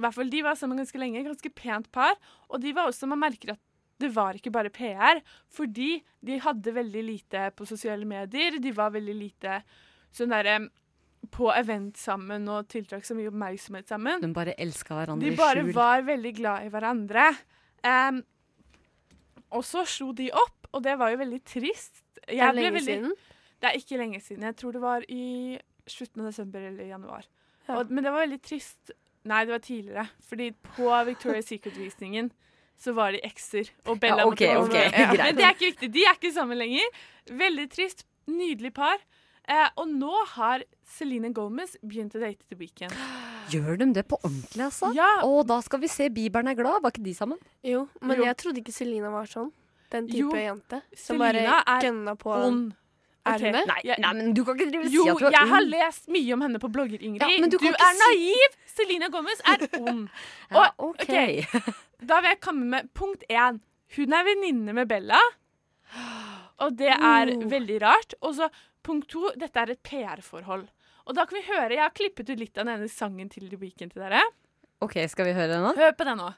[0.00, 1.24] i hvert fall, de var sammen ganske lenge.
[1.26, 2.16] Ganske pent par.
[2.48, 3.60] Og de var også, man merker at
[4.00, 5.20] det var ikke bare PR,
[5.52, 8.56] fordi de hadde veldig lite på sosiale medier.
[8.56, 9.58] De var veldig lite
[10.16, 10.56] sånn derre
[11.28, 14.22] på event sammen og tiltrakk så mye oppmerksomhet sammen.
[14.22, 17.26] De bare elska hverandre De bare var veldig glad i hverandre.
[17.86, 18.22] Em,
[19.50, 22.02] og så slo de opp, og det var jo veldig trist.
[22.28, 23.14] Jeg Er det lenge veldig- siden?
[23.60, 24.42] Det er ikke lenge siden.
[24.42, 27.24] Jeg tror det var i slutten av desember eller januar.
[27.68, 27.78] Ja.
[27.78, 28.90] Og, men det var veldig trist.
[29.24, 30.08] Nei, det var tidligere.
[30.28, 32.30] Fordi på Victoria's Secret-visningen
[32.80, 33.68] så var de ekser.
[33.86, 35.12] Og Bella Ja, okay, måtte okay, ja.
[35.26, 35.92] Men det er ikke viktig.
[35.92, 36.86] De er ikke sammen lenger.
[37.28, 38.06] Veldig trist.
[38.26, 38.96] Nydelig par.
[39.48, 42.94] Eh, og nå har Celine Gomez begynt å date The Weeknd.
[43.50, 44.92] Gjør de det på ordentlig, altså?
[44.94, 45.08] Ja.
[45.26, 46.82] Og da skal vi se Biberen er glad.
[46.82, 47.38] Var ikke de sammen?
[47.66, 48.24] Jo, men Jo.
[48.24, 49.50] jeg trodde ikke Selina var sånn.
[49.90, 50.82] Den type Jo, jente.
[50.94, 52.72] Som Selina bare gønna på ond.
[53.26, 53.64] Er Ok, hun det?
[53.68, 55.34] Nei, nei, men du kan ikke drive og Jo, si at du er ond.
[55.34, 57.20] Jo, jeg har lest mye om henne på blogger, Ingrid.
[57.20, 58.54] Ja, men du du kan er si- naiv!
[58.66, 60.08] Selina Gomez er ond.
[60.50, 61.04] Ja, Og, OK.
[61.10, 61.74] ok,
[62.08, 63.60] Da vil jeg komme med punkt én.
[63.96, 65.18] Hun er venninne med Bella.
[66.60, 67.44] Og det er Oh.
[67.50, 68.14] veldig rart.
[68.22, 68.48] Og så
[68.82, 70.68] punkt to, dette er et PR-forhold.
[71.10, 73.56] Og da kan vi høre, Jeg har klippet ut litt av denne sangen til The
[73.58, 74.20] Weeknd til dere.
[74.80, 75.72] OK, skal vi høre den nå?
[75.74, 76.28] Hør på den nå.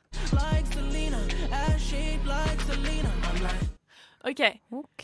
[4.25, 4.41] OK.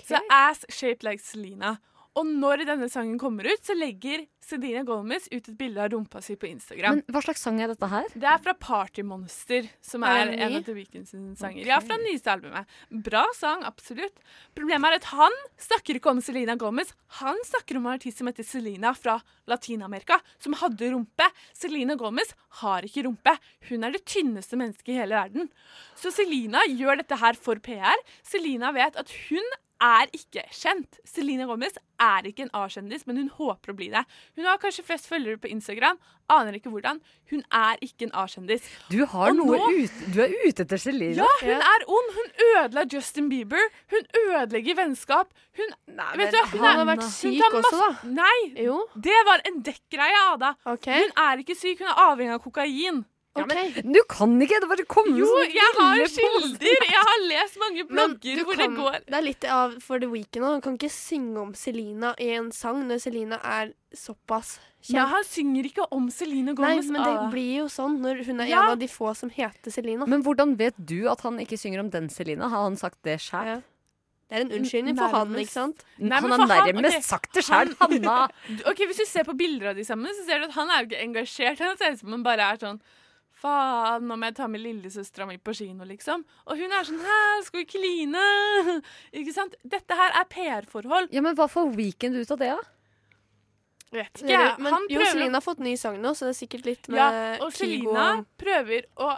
[0.08, 1.76] Så Ass Shaped Like Selena.
[2.18, 6.22] Og når denne sangen kommer ut, så legger Sedina Gomez ut et bilde av rumpa
[6.24, 6.98] si på Instagram.
[6.98, 8.06] Men hva slags sang er dette her?
[8.16, 11.68] Det er fra Party Monster, som Er er, en av The Weeknds sanger.
[11.68, 12.72] Ja, fra det nyeste albumet.
[12.88, 14.18] Bra sang, absolutt.
[14.56, 15.36] Problemet er at han
[15.68, 16.94] snakker ikke om Selena Gomez.
[17.20, 19.18] Han snakker om en artist som heter Selena fra
[19.50, 21.28] Latin-Amerika, som hadde rumpe.
[21.54, 22.32] Selena Gomez
[22.64, 23.36] har ikke rumpe.
[23.68, 25.52] Hun er det tynneste mennesket i hele verden.
[25.94, 28.00] Så Selena gjør dette her for PR.
[28.26, 29.44] Selena vet at hun
[29.80, 30.98] er ikke kjent.
[31.06, 34.04] Celine Gomez er ikke en A-kjendis, men hun håper å bli det.
[34.36, 35.98] Hun har kanskje flest følgere på Instagram,
[36.30, 37.00] aner ikke hvordan.
[37.30, 38.62] Hun er ikke en A-kjendis.
[38.90, 38.98] Du
[39.34, 41.16] nå- ut, Du er ute etter Celine.
[41.16, 42.14] Ja, hun er ond.
[42.18, 43.64] Hun ødela Justin Bieber.
[43.90, 45.30] Hun ødelegger vennskap.
[45.56, 48.08] Hun Vet men du, hun han er- har vært syk tar også, da.
[48.08, 48.40] Nei,
[49.00, 50.54] det var en dekkgreie, Ada.
[50.64, 53.04] Hun er ikke syk, hun er avhengig av kokain.
[53.36, 54.58] Du kan ikke!
[54.62, 56.86] Det bare kommer Jo, sånne jeg har kilder.
[56.88, 60.08] Jeg har lest mange blogger hvor kan, det går det er litt av for The
[60.10, 60.56] Weeknd òg.
[60.56, 64.96] Han kan ikke synge om Selina i en sang når Selina er såpass kjent.
[64.96, 68.50] Ja, han synger ikke om Celine Nei, men det blir jo sånn når hun er
[68.50, 68.62] Ja.
[68.66, 70.06] en av de få som heter Selina.
[70.06, 72.48] Men hvordan vet du at han ikke synger om den Selina?
[72.48, 73.62] Har han sagt det sjøl?
[74.28, 75.84] Det er en unnskyldning for han, ikke sant?
[75.96, 77.06] Nei, Han har nærmest okay.
[77.06, 78.28] sagt det sjøl, Hanna!
[78.68, 80.82] Ok, Hvis du ser på bilder av de sammen, så ser du at han er
[80.82, 81.62] jo ikke engasjert.
[81.64, 82.80] Han ser ut som han bare er sånn
[83.38, 86.24] Faen, nå må jeg ta med lillesøstera mi på kino, liksom.
[86.48, 88.24] Og hun er sånn Hæ, skal vi kline?
[89.20, 89.54] Ikke sant?
[89.62, 91.12] Dette her er PR-forhold.
[91.14, 92.66] Ja, men hva får Weekend ut av det, da?
[93.88, 94.32] Vet ikke.
[94.34, 96.90] Ja, Men Han prøver Selena har fått ny sang nå, så det er sikkert litt
[96.92, 98.08] med Ja, og Selina
[98.40, 99.14] prøver å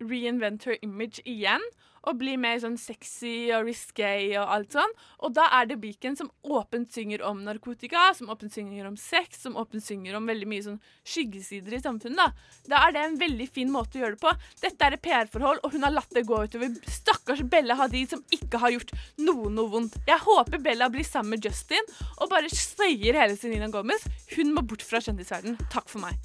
[0.00, 1.62] reinvent her image igjen.
[2.08, 4.94] Og blir mer sånn sexy og risky og alt sånn.
[5.22, 9.42] Og da er det Beacon som åpent synger om narkotika, som åpent synger om sex,
[9.44, 12.34] som åpent synger om veldig mye sånn skyggesider i samfunnet.
[12.66, 14.30] Da Da er det en veldig fin måte å gjøre det på.
[14.62, 18.24] Dette er et PR-forhold, og hun har latt det gå utover stakkars Bella Hadid, som
[18.32, 20.00] ikke har gjort noe noe vondt.
[20.08, 21.84] Jeg håper Bella blir sammen med Justin
[22.16, 24.08] og bare støyer hele Selena Gomez.
[24.32, 25.60] Hun må bort fra kjendisverdenen.
[25.68, 26.16] Takk for meg.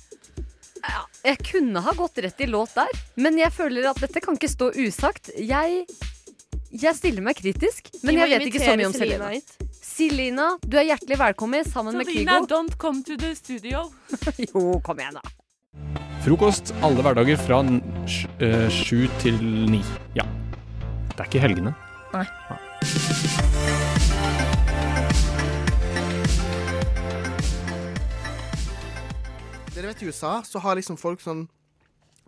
[1.26, 4.52] Jeg kunne ha gått rett i låt der, men jeg føler at dette kan ikke
[4.52, 5.32] stå usagt.
[5.40, 5.86] Jeg,
[6.70, 9.32] jeg stiller meg kritisk, men jeg vet ikke så mye om Selena
[9.96, 10.50] Selena.
[10.60, 12.52] du er hjertelig velkommen sammen med Selena, Kygo.
[12.52, 13.88] don't come to the studio.
[14.50, 15.34] jo, kom igjen, da.
[16.26, 19.82] Frokost alle hverdager fra eh, sju til ni.
[20.18, 20.28] Ja.
[21.16, 21.76] Det er ikke helgene.
[22.16, 22.28] Nei.
[29.86, 31.46] Dere vet I USA så har liksom folk sånn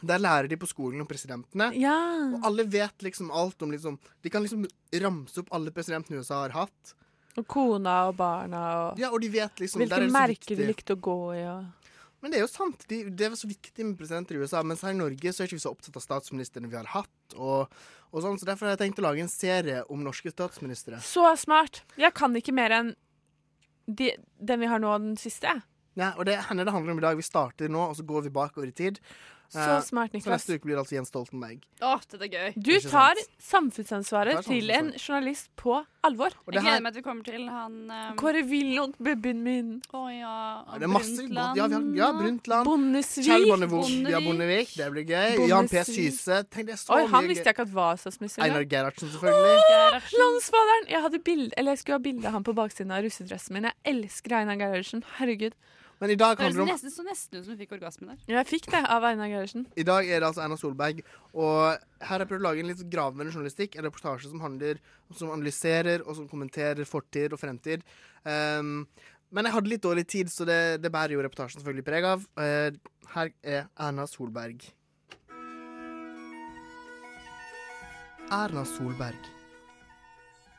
[0.05, 1.71] Der lærer de på skolen om presidentene.
[1.73, 1.97] Ja.
[2.37, 4.67] Og alle vet liksom alt om liksom De kan liksom
[5.01, 6.93] ramse opp alle presidentene USA har hatt.
[7.37, 10.93] Og kona og barna og Ja, og de vet liksom hvilke er merker de likte
[10.93, 11.41] å gå i.
[11.49, 11.89] Og...
[12.21, 12.85] Men det er jo sant.
[12.89, 14.61] De, det er så viktig med presidenter i USA.
[14.65, 17.37] Mens her i Norge så er ikke vi så opptatt av statsministrene vi har hatt.
[17.37, 17.73] Og,
[18.11, 21.01] og sånn, så Derfor har jeg tenkt å lage en serie om norske statsministre.
[21.05, 21.81] Så smart.
[21.97, 22.93] Jeg kan ikke mer enn
[23.87, 25.57] de, den vi har nå, den siste.
[25.97, 27.17] Ja, og det hender det handler om i dag.
[27.17, 29.01] Vi starter nå, og så går vi bakover i tid.
[29.47, 30.25] Så smart, Niklas.
[30.25, 31.61] Så neste uke blir det altså Jens Stoltenberg.
[31.79, 32.55] Å, dette er gøy.
[32.59, 33.35] Du Ikke tar sant?
[33.47, 36.35] samfunnsansvaret Tar til en journalist på alvor.
[36.43, 39.69] Og Jeg gleder meg til vi kommer til han um, Kåre Willoch, babyen min.
[39.95, 40.33] Å ja.
[40.75, 41.61] det er masse godt.
[41.61, 42.67] Ja, vi har, ja, Brundtland.
[42.67, 43.29] Bondesvik.
[43.29, 44.11] Kjell Bonnevik.
[44.11, 44.75] Ja, Bondevik.
[44.75, 45.47] Det blir gøy.
[45.53, 45.85] Jan P.
[45.93, 46.41] Syse.
[46.51, 48.43] Tenk, det er så Oi, han mye visste jeg ikke at var statsminister.
[48.43, 48.67] Einar.
[48.67, 50.19] Gerhardsen, selvfølgelig.
[50.25, 50.91] Landsfaderen!
[50.91, 53.71] Jeg, hadde bild, eller jeg skulle ha bilde av han på baksiden av russedressen min.
[53.71, 55.07] Jeg elsker Einar Gerhardsen.
[55.21, 55.55] Herregud.
[55.97, 58.07] Men i dag Det handler det om nesten så nesten ut som du fikk orgasme
[58.11, 58.19] der.
[58.29, 59.65] Ja, Jeg fikk det av Einar Gerhardsen.
[59.73, 61.01] I dag er det altså Erna Solberg,
[61.33, 63.77] og her har jeg prøvd å lage en litt gravende journalistikk.
[63.77, 64.81] En reportasje som handler
[65.15, 67.85] Som analyserer og som kommenterer fortid og fremtid.
[68.27, 68.83] Um,
[69.31, 72.27] men jeg hadde litt dårlig tid, så det, det bærer jo reportasjen selvfølgelig preg av.
[72.35, 72.75] Uh,
[73.15, 74.67] her er Erna Solberg.
[78.35, 79.31] Erna Solberg.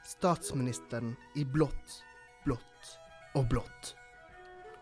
[0.08, 2.00] Statsministeren i blått,
[2.48, 2.96] blått
[3.36, 3.97] og blått.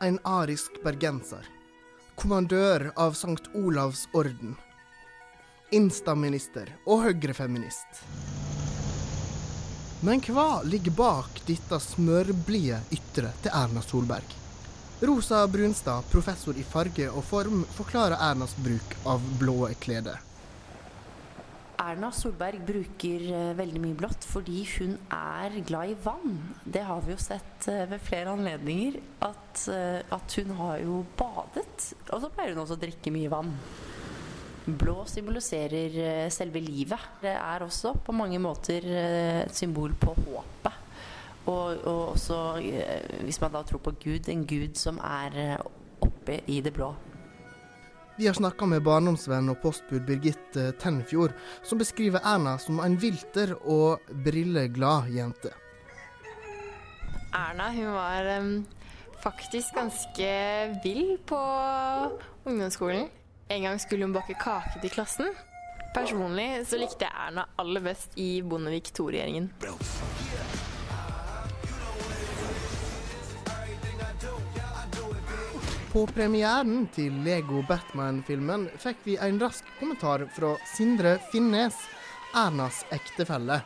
[0.01, 1.47] En arisk bergenser
[2.17, 4.57] kommandør av Sankt Olavs orden.
[5.73, 8.03] Instaminister og høyrefeminist.
[10.05, 14.37] Men hva ligger bak dette smørblide ytre til Erna Solberg?
[15.01, 20.17] Rosa Brunstad, professor i farge og form, forklarer Ernas bruk av blå klede.
[21.77, 26.39] Erna Solberg bruker eh, veldig mye blått fordi hun er glad i vann.
[26.65, 28.99] Det har vi jo sett eh, ved flere anledninger.
[29.27, 31.91] At, eh, at hun har jo badet.
[32.11, 33.53] Og så pleier hun også å drikke mye vann.
[34.67, 37.03] Blå symboliserer selve livet.
[37.23, 40.83] Det er også på mange måter et symbol på håpet.
[41.47, 42.39] Og, og også,
[43.23, 45.61] hvis man da tror på Gud, en Gud som er
[46.03, 46.91] oppe i det blå.
[48.19, 53.53] Vi har snakka med barndomsvenn og postbud Birgitte Tenfjord, som beskriver Erna som en vilter
[53.61, 55.53] og brilleglad jente.
[57.37, 58.55] Erna hun var um,
[59.21, 60.31] faktisk ganske
[60.85, 61.41] vill på
[62.49, 63.11] ungdomsskolen.
[63.53, 65.29] En gang skulle hun bake kake til klassen.
[65.93, 69.53] Personlig så likte jeg Erna aller best i Bondevik II-regjeringen.
[75.97, 81.79] På premieren til Lego Batman-filmen fikk vi en rask kommentar fra Sindre Finnes,
[82.37, 83.57] Ernas ektefelle.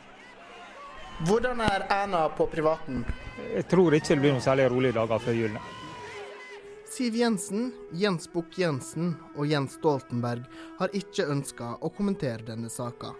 [1.27, 3.01] Hvordan er Erna på privaten?
[3.49, 5.57] Jeg tror ikke det blir noen særlig rolige dager før jul.
[6.93, 7.65] Siv Jensen,
[7.99, 10.47] Jens Bukk-Jensen og Jens Stoltenberg
[10.79, 13.11] har ikke ønska å kommentere denne saka.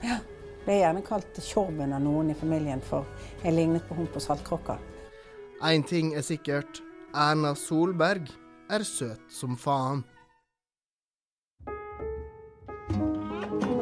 [0.00, 0.16] Ja.
[0.64, 3.04] Ble gjerne kalt tjorven av noen i familien, for
[3.44, 4.80] jeg lignet på hun på Saltkråka.
[5.60, 6.80] Én ting er sikkert.
[7.12, 8.32] Erna Solberg
[8.70, 10.04] er søt som faen.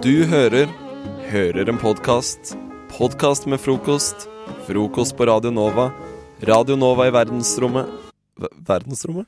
[0.04, 0.68] Du hører
[1.24, 2.52] Hører en podkast.
[2.92, 4.28] Podkast med frokost.
[4.68, 5.88] Frokost på Radio Nova.
[6.46, 7.88] Radio Nova i verdensrommet
[8.38, 9.26] Ver- Verdensrommet?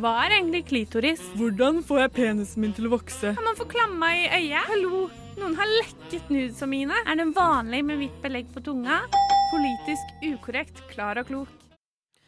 [0.00, 1.22] Hva er egentlig klitoris?
[1.36, 3.32] Hvordan får jeg penisen min til å vokse?
[3.36, 4.68] Kan man få klamma i øyet?
[4.70, 5.08] Hallo,
[5.40, 6.96] noen har lekket nudesa mine.
[7.04, 9.00] Er det vanlig med hvitt belegg på tunga?
[9.50, 11.54] Politisk ukorrekt, klar og klok.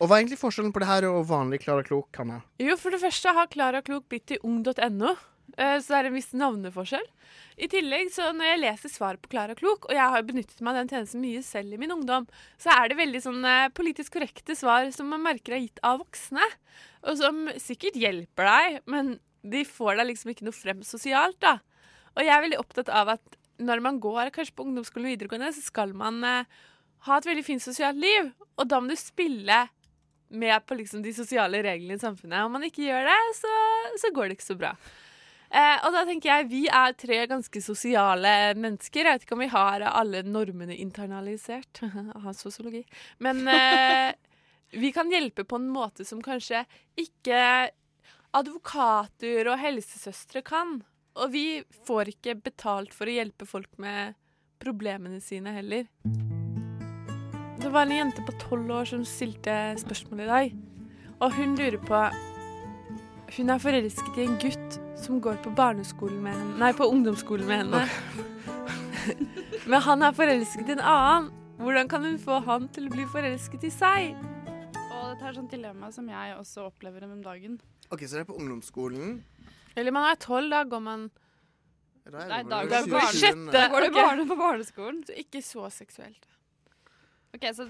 [0.02, 2.40] Og hva er egentlig forskjellen på det her og vanlig Klara Klok, Hanna?
[2.58, 5.12] Jo, for det første har Klara Klok blitt til ung.no,
[5.54, 7.04] eh, så det er en viss navneforskjell.
[7.62, 10.72] I tillegg, så når jeg leser svar på Klara Klok, og jeg har benyttet meg
[10.72, 12.26] av den tjenesten mye selv i min ungdom,
[12.58, 16.02] så er det veldig sånn eh, politisk korrekte svar som man merker er gitt av
[16.02, 16.48] voksne,
[17.06, 19.14] og som sikkert hjelper deg, men
[19.46, 21.60] de får deg liksom ikke noe frem sosialt, da.
[22.16, 25.54] Og jeg er veldig opptatt av at når man går kanskje på ungdomsskolen og videregående,
[25.54, 26.60] så skal man eh,
[27.07, 29.64] ha et veldig fint sosialt liv, og da må du spille
[30.32, 32.44] med på liksom de sosiale reglene i samfunnet.
[32.46, 33.55] Om man ikke gjør det, så,
[34.00, 34.72] så går det ikke så bra.
[35.53, 39.05] Eh, og da tenker jeg, Vi er tre ganske sosiale mennesker.
[39.05, 41.82] Jeg vet ikke om vi har alle normene internalisert.
[42.24, 42.84] Har sosiologi.
[43.20, 44.14] Men eh,
[44.72, 46.64] vi kan hjelpe på en måte som kanskje
[46.96, 47.68] ikke
[48.32, 50.78] advokater og helsesøstre kan.
[51.20, 51.46] Og vi
[51.84, 54.16] får ikke betalt for å hjelpe folk med
[54.62, 55.90] problemene sine heller.
[57.62, 60.54] Det var en jente på tolv år som stilte spørsmål i dag.
[61.22, 62.00] Og hun lurer på
[63.36, 67.46] Hun er forelsket i en gutt som går på barneskolen med henne Nei, på ungdomsskolen
[67.46, 67.84] med henne.
[69.70, 71.30] Men han er forelsket i en annen.
[71.62, 74.18] Hvordan kan hun få han til å bli forelsket i seg?
[74.90, 77.60] Og dette er et dilemma som jeg også opplever om dagen.
[77.94, 79.22] Ok, Så det er på ungdomsskolen.
[79.78, 81.08] Eller man er tolv, da går man
[82.10, 85.04] Nei, da går barne på barneskolen.
[85.06, 86.26] Så ikke så seksuelt.
[87.33, 87.66] OK, så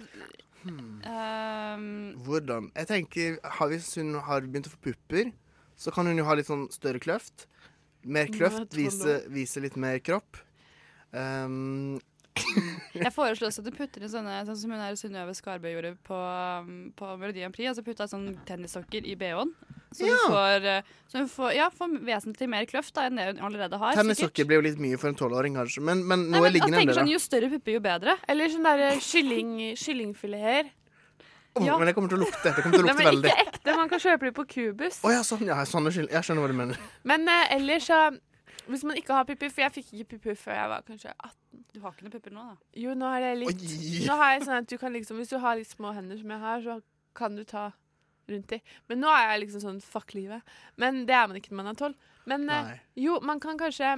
[1.06, 2.70] ehm, Hvordan?
[2.74, 3.38] Jeg tenker,
[3.70, 5.32] Hvis hun har begynt å få pupper,
[5.78, 7.46] så kan hun jo ha litt sånn større kløft.
[8.02, 10.40] Mer er kløft, vise, vise litt mer kropp.
[11.12, 12.00] Um,
[12.96, 16.16] Jeg foreslår også at du putter inn sånne Sånn som hun Synnøve Skarbø gjorde på,
[16.16, 17.68] um, på Melodi Grand Prix.
[17.70, 19.52] Altså putta sånn tennissokker i bh-en.
[19.92, 20.16] Så Ja.
[20.16, 20.82] hun får, eh,
[21.12, 23.94] så hun får, ja, får vesentlig mer kløft da, enn det hun allerede har.
[23.94, 26.92] Tennissokker blir jo litt mye for en tolvåring, kanskje, men, men Nei, noe men tenker
[26.94, 27.10] enn sånn.
[27.12, 28.16] Jo større pupper, jo bedre.
[28.28, 30.70] Eller sånn derre kylling, kyllingfileter.
[31.54, 31.76] Oh, ja.
[31.76, 32.48] Men det kommer til å lukte.
[32.48, 33.28] Det kommer til å Nei, men veldig.
[33.28, 33.76] ikke ekte.
[33.76, 35.00] Man kan kjøpe det på Cubus.
[35.04, 35.84] Oh, ja, sånn, ja, sånn.
[35.92, 36.78] Jeg skjønner hva du mener.
[37.04, 37.98] Men uh, ellers så
[38.70, 41.62] Hvis man ikke har pupper For jeg fikk ikke pupper før jeg var kanskje 18.
[41.74, 42.56] Du har ikke noen pupper nå, da?
[42.78, 44.06] Jo, nå har jeg litt Oi.
[44.06, 46.30] Nå har jeg sånn at du kan liksom Hvis du har litt små hender som
[46.30, 46.76] jeg har, så
[47.18, 47.72] kan du ta
[48.30, 48.60] rundt i.
[48.88, 50.42] Men nå er jeg liksom sånn fuck livet.
[50.76, 52.08] Men det er man ikke når man er tolv.
[52.30, 53.96] Men eh, jo, man kan kanskje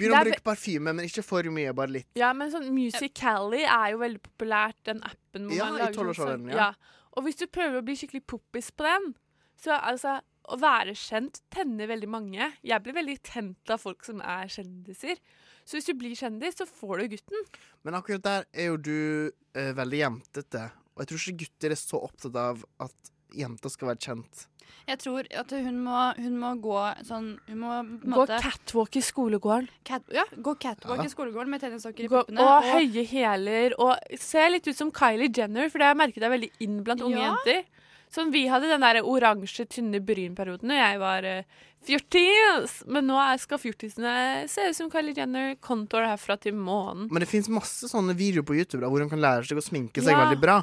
[0.00, 2.08] Begynn å bruke parfyme, men ikke for mye, bare litt.
[2.18, 6.16] Ja, men sånn Musical.ly er jo veldig populært, den appen hvor Ja, man lager sånn
[6.16, 6.72] sang- ja.
[7.12, 9.14] Og hvis du prøver å bli skikkelig poppis på den,
[9.60, 10.20] så altså
[10.52, 12.48] Å være kjent tenner veldig mange.
[12.66, 15.20] Jeg blir veldig tent av folk som er kjendiser.
[15.64, 17.44] Så hvis du blir kjendis, så får du gutten.
[17.86, 20.64] Men akkurat der er jo du eh, veldig jentete.
[20.96, 24.46] Og jeg tror ikke gutter er så opptatt av at jenter skal være kjent.
[24.88, 28.96] Jeg tror at hun må, hun må gå sånn Hun må på Gå måte catwalk
[28.96, 29.68] i skolegården.
[29.84, 31.04] cat, Ja, gå catwalk Ja.
[31.04, 32.38] i skolegården med tennissokker i puppene.
[32.38, 32.40] puppene.
[32.40, 33.74] og høye hæler.
[33.78, 36.82] Og se litt ut som Kylie Jenner, for det har jeg merket er veldig inn
[36.82, 37.36] blant unge Ja.
[37.36, 37.64] jenter.
[38.12, 41.46] Sånn, Vi hadde den der oransje, tynne brynperioden da jeg var eh,
[41.86, 42.74] fjortis.
[42.92, 44.12] Men nå skal fjortisene
[44.52, 45.54] se ut som Kylie Jenner.
[45.64, 47.06] Kontor herfra til månen.
[47.08, 49.64] Men det fins masse sånne videoer på YouTube da, hvor hun kan lære seg å
[49.64, 50.26] sminke seg Ja.
[50.26, 50.58] veldig bra.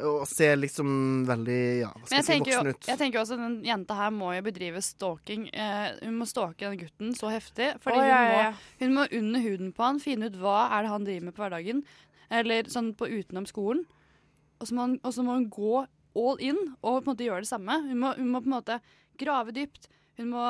[0.00, 0.88] Og se liksom
[1.28, 2.88] veldig ja, hva skal jeg si, voksen ut.
[2.88, 5.50] jeg tenker også at den jenta her må jo bedrive stalking.
[5.52, 7.74] Eh, hun må stalke den gutten så heftig.
[7.84, 10.70] Fordi oh, ja, ja, Hun, må, hun må under huden på han, finne ut hva
[10.72, 11.84] er det han driver med på hverdagen.
[12.32, 13.84] Eller sånn på utenom skolen.
[14.58, 15.84] Og så må, må hun gå
[16.14, 17.80] all in og på en måte gjøre det samme.
[17.88, 18.78] Hun må, hun må på en måte
[19.20, 19.88] grave dypt.
[20.18, 20.46] Hun må,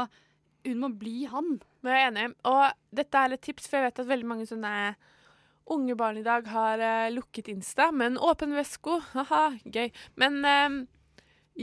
[0.66, 1.58] hun må bli han.
[1.84, 2.28] Jeg er enig.
[2.48, 2.62] Og
[2.96, 4.74] dette er et tips, for jeg vet at veldig mange sånne
[5.72, 8.98] unge barn i dag har uh, lukket Insta med en åpen vesko.
[9.14, 9.88] Haha, gøy.
[10.20, 10.78] Men eh,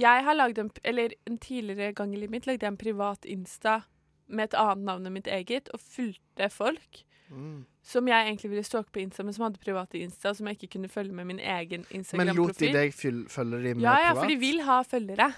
[0.01, 3.25] jeg har lagd en Eller en tidligere gang i livet mitt lagde jeg en privat
[3.25, 3.81] Insta
[4.31, 7.01] med et annet navn enn mitt eget, og fulgte folk.
[7.31, 7.61] Mm.
[7.81, 10.73] Som jeg egentlig ville stalke på Insta, men som hadde private Insta, som jeg ikke
[10.75, 11.85] kunne følge med min egen
[12.17, 14.19] Men lot de deg følge de med Ja, ja, privat?
[14.19, 15.29] for de vil ha følgere.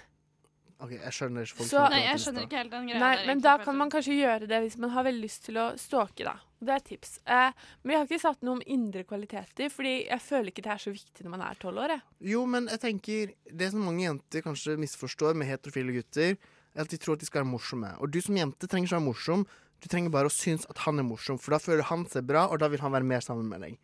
[0.83, 3.25] OK, jeg skjønner ikke folk Så- Nei, jeg skjønner ikke helt den greia Nei, der,
[3.27, 6.25] men da kan man kanskje gjøre det hvis man har veldig lyst til å stalke,
[6.25, 6.33] da.
[6.63, 7.19] Det er et tips.
[7.27, 7.51] Eh,
[7.83, 10.81] men vi har ikke satt noe om indre kvaliteter, fordi jeg føler ikke det er
[10.83, 11.89] så viktig når man er tolv år.
[11.89, 12.01] Jeg.
[12.33, 16.37] Jo, men jeg tenker Det som mange jenter kanskje misforstår med heterofile gutter,
[16.75, 18.01] er at de tror at de skal være morsomme.
[18.01, 19.45] Og du som jente trenger ikke være morsom.
[19.83, 22.45] Du trenger bare å synes at han er morsom, for da føler han seg bra,
[22.47, 23.77] og da vil han være mer sammen med deg.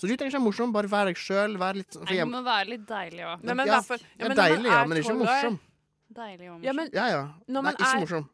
[0.00, 1.58] Så du trenger ikke være morsom, bare vær deg sjøl.
[1.60, 3.44] Vær litt sånn Nei, må være litt deilig òg.
[3.44, 5.58] Ja, ja, ja, men deilig, ja, men ikke morsom.
[6.12, 6.64] Deilig og morsom.
[6.64, 7.20] Ja, men Ja, ja.
[7.48, 8.30] Nei, ikke er morsom.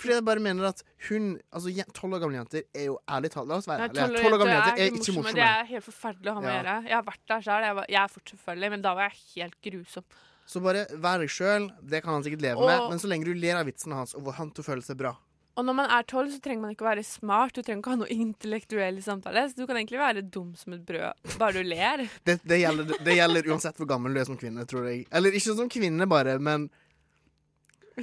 [0.00, 3.46] Fordi jeg bare mener at hun Altså, tolv år gamle jenter er jo ærlig talt
[3.50, 4.06] La oss være ærlige.
[4.06, 5.34] 12 år Tolv år gamle jenter er ikke morsomme.
[5.36, 6.62] Det er helt forferdelig å ha med å Ja.
[6.62, 6.76] gjøre.
[6.88, 7.62] Jeg har vært der sjøl.
[7.66, 10.04] Jeg, var- jeg er fortsatt selvfølgelig, men da var jeg helt grusom.
[10.46, 11.68] Så bare vær deg sjøl.
[11.86, 12.90] Det kan han sikkert leve Og- med.
[12.90, 14.96] Men så lenge du ler av vitsene hans, og hvor han til å føle seg
[14.96, 15.14] bra.
[15.56, 17.52] Og når man er tolv, så trenger man ikke å være smart.
[17.52, 19.42] Du trenger ikke å ha noe intellektuell samtale.
[19.50, 22.06] Så du kan egentlig være dum som et brød, bare du ler.
[22.26, 25.02] Det, det, gjelder, det gjelder uansett hvor gammel du er som kvinne, tror jeg.
[25.12, 26.70] Eller ikke som kvinne, bare, men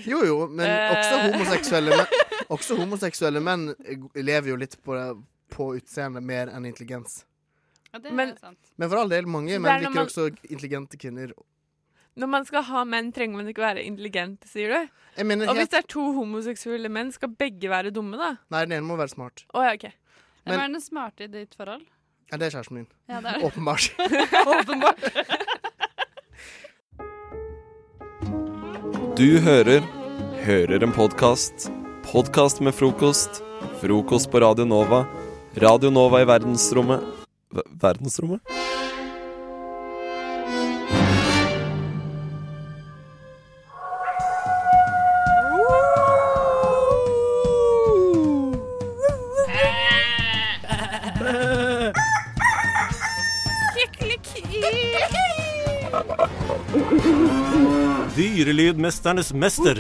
[0.06, 0.91] Jo, jo, men Eh.
[0.93, 2.20] også homoseksuelle menn
[2.54, 3.64] Også homoseksuelle menn
[4.16, 4.93] lever jo litt på,
[5.50, 7.24] på utseende mer enn intelligens.
[7.93, 8.60] Ja, det Men- er sant.
[8.78, 11.34] Men for all del, mange menn er liker man- også intelligente kvinner.
[12.20, 14.89] Når man skal ha menn, trenger man ikke være intelligent, sier du?
[15.20, 18.34] Jeg mener Og hvis det er to homoseksuelle menn, skal begge være dumme, da?
[18.51, 19.45] Nei, den ene må være smart.
[19.53, 19.88] Oh, ja, OK.
[20.49, 21.86] Hvem er den smarte i ditt forhold?
[22.32, 22.88] Ja, det er kjæresten min.
[23.09, 23.45] Ja, det er.
[23.47, 23.88] Åpenbart.
[24.55, 24.99] Åpenbart.
[29.20, 29.82] Du hører
[30.45, 31.67] Hører en podkast.
[32.11, 33.41] Podkast med frokost.
[33.82, 35.03] Frokost på Radio Nova.
[35.59, 37.03] Radio Nova i verdensrommet
[37.53, 38.39] Ver- Verdensrommet?
[58.70, 59.80] Dyrelydmesternes mester.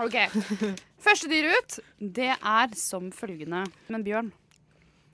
[0.00, 0.14] OK.
[1.04, 3.66] Første dyr ut, det er som følgende.
[3.92, 4.30] Men Bjørn.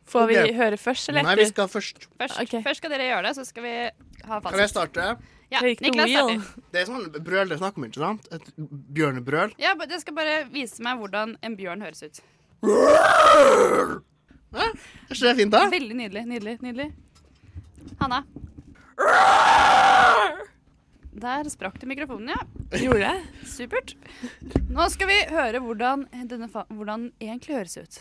[0.08, 2.06] Får vi høre først, eller Nei, vi skal først.
[2.16, 4.54] Først, først skal dere gjøre det, så skal vi ha fasit.
[4.54, 5.08] Kan jeg starte?
[5.52, 6.46] Ja, Niklas starter.
[6.72, 8.28] Det er sånn brøl det er snakk om, ikke sant?
[8.32, 8.48] Et
[8.96, 9.52] bjørnebrøl.
[9.60, 12.22] Ja, men Det skal bare vise meg hvordan en bjørn høres ut.
[14.54, 14.72] Er
[15.12, 15.66] ikke det fint, da?
[15.74, 16.24] Veldig nydelig.
[16.30, 16.92] nydelig, nydelig.
[18.00, 18.22] Hanna.
[21.18, 22.40] Der sprakk det mikrofonen, ja.
[22.78, 23.48] Gjorde det?
[23.48, 23.94] Supert.
[24.70, 27.98] Nå skal vi høre hvordan denne fa hvordan egentlig høres ut.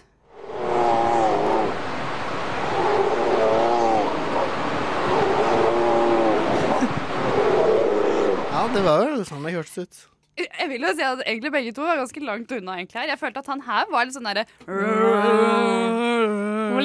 [8.53, 10.05] Ja, det var jo sånn det hørtes ut.
[10.37, 12.77] Jeg vil jo si at egentlig begge to var ganske langt unna.
[12.77, 13.09] egentlig her.
[13.15, 14.45] Jeg følte at han her var litt sånn derre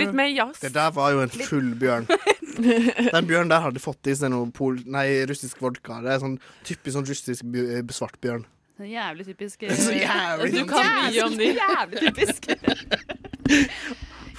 [0.03, 0.61] litt mer jazz.
[0.63, 2.09] Det der var jo en full bjørn.
[3.15, 6.01] Den bjørnen der hadde fått i seg noe pol nei, russisk vodka.
[6.05, 7.57] Det er sånn typisk sånn russisk
[7.97, 8.47] svart bjørn.
[8.79, 9.67] Sånn Jævlig typisk.
[9.85, 11.51] Så jævlig Du kan mye om de.
[11.63, 12.49] Jævlig typisk.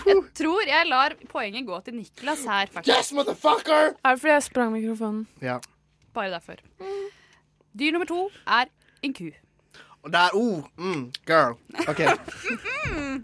[0.03, 2.91] Jeg tror jeg lar poenget gå til Niklas her, faktisk.
[2.91, 3.93] Yes, motherfucker!
[4.03, 5.28] Er det fordi jeg sprang mikrofonen?
[5.41, 5.59] Ja.
[6.13, 6.59] Bare derfor.
[7.80, 8.67] Dyr nummer to er
[9.03, 9.30] en ku.
[10.03, 11.55] Og der oh, mm, Girl.
[11.88, 12.01] OK,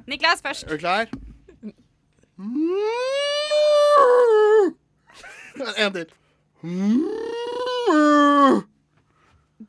[0.07, 0.63] Niklas først.
[0.63, 1.05] Er du klar?
[5.59, 6.07] En til.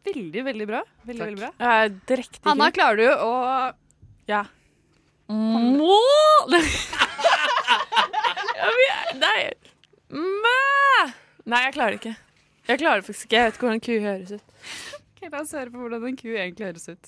[0.06, 0.80] Veldig, veldig bra.
[1.06, 1.50] Veldig, veldig bra.
[1.58, 1.90] Eh,
[2.46, 3.32] Hanna, klarer du å
[4.30, 4.44] Ja.
[5.30, 5.96] Må
[8.60, 9.50] Ja, men- Nei.
[10.10, 11.12] Mæ!
[11.46, 12.16] Nei, jeg klarer det ikke.
[12.68, 13.36] Jeg klarer det faktisk ikke.
[13.36, 14.42] Jeg vet ikke hvordan ku høres ut.
[15.10, 17.04] Ok, La oss høre på hvordan en ku egentlig høres ut.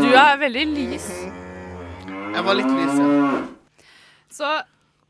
[0.00, 1.08] Du er veldig lys.
[2.30, 3.06] Jeg var litt lys, ja.
[4.30, 4.48] Så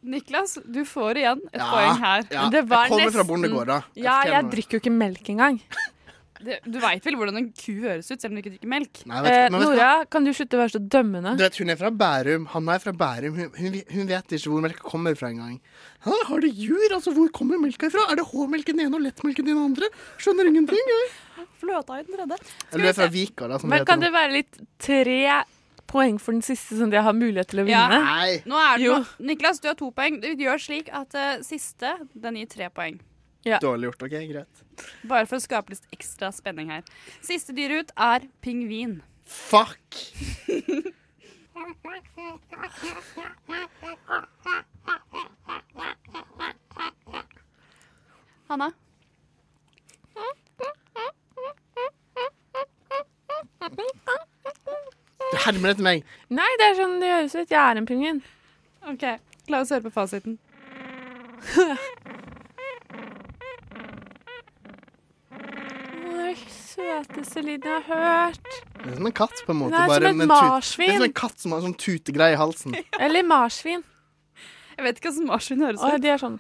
[0.03, 2.23] Niklas, du får igjen et Ja, poeng her.
[2.33, 2.49] ja.
[2.51, 3.81] Det var Jeg kommer fra nesten- bondegård, da.
[3.95, 5.61] Jeg Ja, jeg drikker jo ikke melk engang.
[6.41, 9.03] Det, du veit vel hvordan en ku høres ut, selv om du ikke drikker melk?
[9.05, 9.65] Nei, vet, Eh, du- du?
[9.67, 11.37] Nora, kan du slutte å være så dømmende?
[11.37, 12.47] Du vet, Hun er fra Bærum.
[12.49, 13.35] Han er fra Bærum.
[13.37, 15.61] Hun, hun, hun vet ikke hvor melka kommer fra engang.
[16.01, 16.89] Har det jur?
[16.97, 18.11] Altså, Hvor kommer melka ifra?
[18.11, 19.85] Er det H-melken den ene og lettmelken den andre?
[20.17, 20.81] Skjønner ingenting.
[20.81, 21.47] jeg.
[21.61, 22.39] Fløta i den tredje.
[22.73, 23.59] Eller du er fra Vika, da.
[23.59, 25.45] Som Men kan det være litt tre
[25.91, 27.85] poeng for den siste, sånn at jeg har mulighet til å Ja.
[27.89, 28.01] vinne?
[28.07, 28.43] Nei.
[28.47, 28.97] Nå er det Jo.
[29.33, 30.21] Niklas, du har to poeng.
[30.23, 33.01] Du gjør slik at eh, siste den gir tre poeng.
[33.45, 33.59] Ja.
[33.59, 34.03] Dårlig gjort.
[34.05, 34.65] OK, greit.
[35.09, 36.83] Bare for å skape litt ekstra spenning her.
[37.25, 39.01] Siste dyr ut er pingvin.
[39.25, 39.97] Fuck!
[48.49, 48.73] Hanna?
[55.31, 56.05] Du hermer etter meg.
[56.33, 57.51] Nei, det er sånn det høres ut.
[57.51, 58.23] Jeg er en pingvin.
[58.91, 59.05] OK,
[59.53, 60.39] la oss høre på fasiten.
[66.81, 68.51] søteste lyden jeg har hørt.
[68.81, 69.77] Det er som en katt, på en måte.
[69.77, 70.87] Det er som et marsvin.
[70.87, 72.77] Det er som en katt som har sånn tutegreie i halsen.
[73.01, 73.83] Eller marsvin.
[74.77, 76.01] Jeg vet ikke hva som marsvin høres ut.
[76.01, 76.39] de er sånn.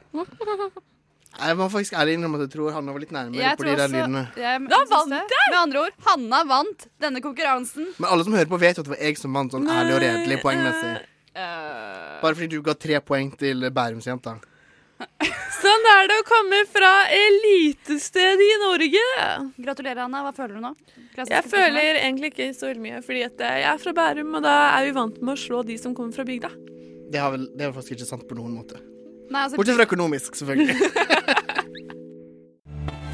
[1.38, 3.74] Jeg må faktisk ærlig innrømme at jeg tror Hanna var litt nærmere Jeg på de
[3.78, 4.22] der lydene.
[4.34, 5.46] Da vant jeg!
[5.52, 7.86] Med andre ord, Hanna vant denne konkurransen.
[8.02, 9.94] Men alle som hører på, vet jo at det var jeg som vant, sånn ærlig
[9.94, 10.92] og redelig poengmessig.
[11.30, 14.34] Eh, Bare fordi du ga tre poeng til Bærumsjenta.
[15.60, 19.04] Sånn er det å komme fra elitestedet i Norge.
[19.64, 20.22] Gratulerer, Hanna.
[20.26, 20.74] Hva føler du nå?
[21.14, 21.64] Klassiske Jeg spørsmål.
[21.64, 24.88] føler egentlig ikke så veldig mye, fordi at jeg er fra Bærum, og da er
[24.88, 26.50] vi vant med å slå de som kommer fra bygda.
[27.10, 28.80] Det, har vel, det er faktisk ikke sant på noen måte.
[29.30, 30.74] Nei, altså, Bortsett fra økonomisk, selvfølgelig.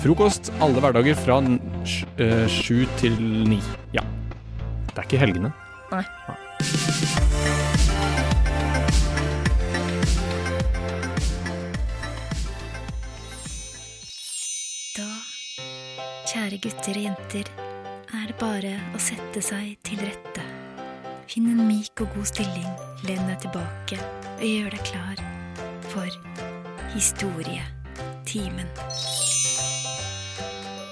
[0.01, 3.61] Frokost alle hverdager fra eh, sju til ni.
[3.93, 4.01] Ja.
[4.95, 5.53] Det er ikke helgene.
[5.93, 6.01] Nei.
[14.97, 15.09] Da,
[16.33, 17.47] kjære gutter og jenter,
[18.17, 20.49] er det bare å sette seg til rette.
[21.29, 22.73] Finn en myk og god stilling,
[23.05, 24.01] len deg tilbake
[24.39, 25.36] og gjør deg klar
[25.97, 26.09] for
[26.95, 28.69] historietimen.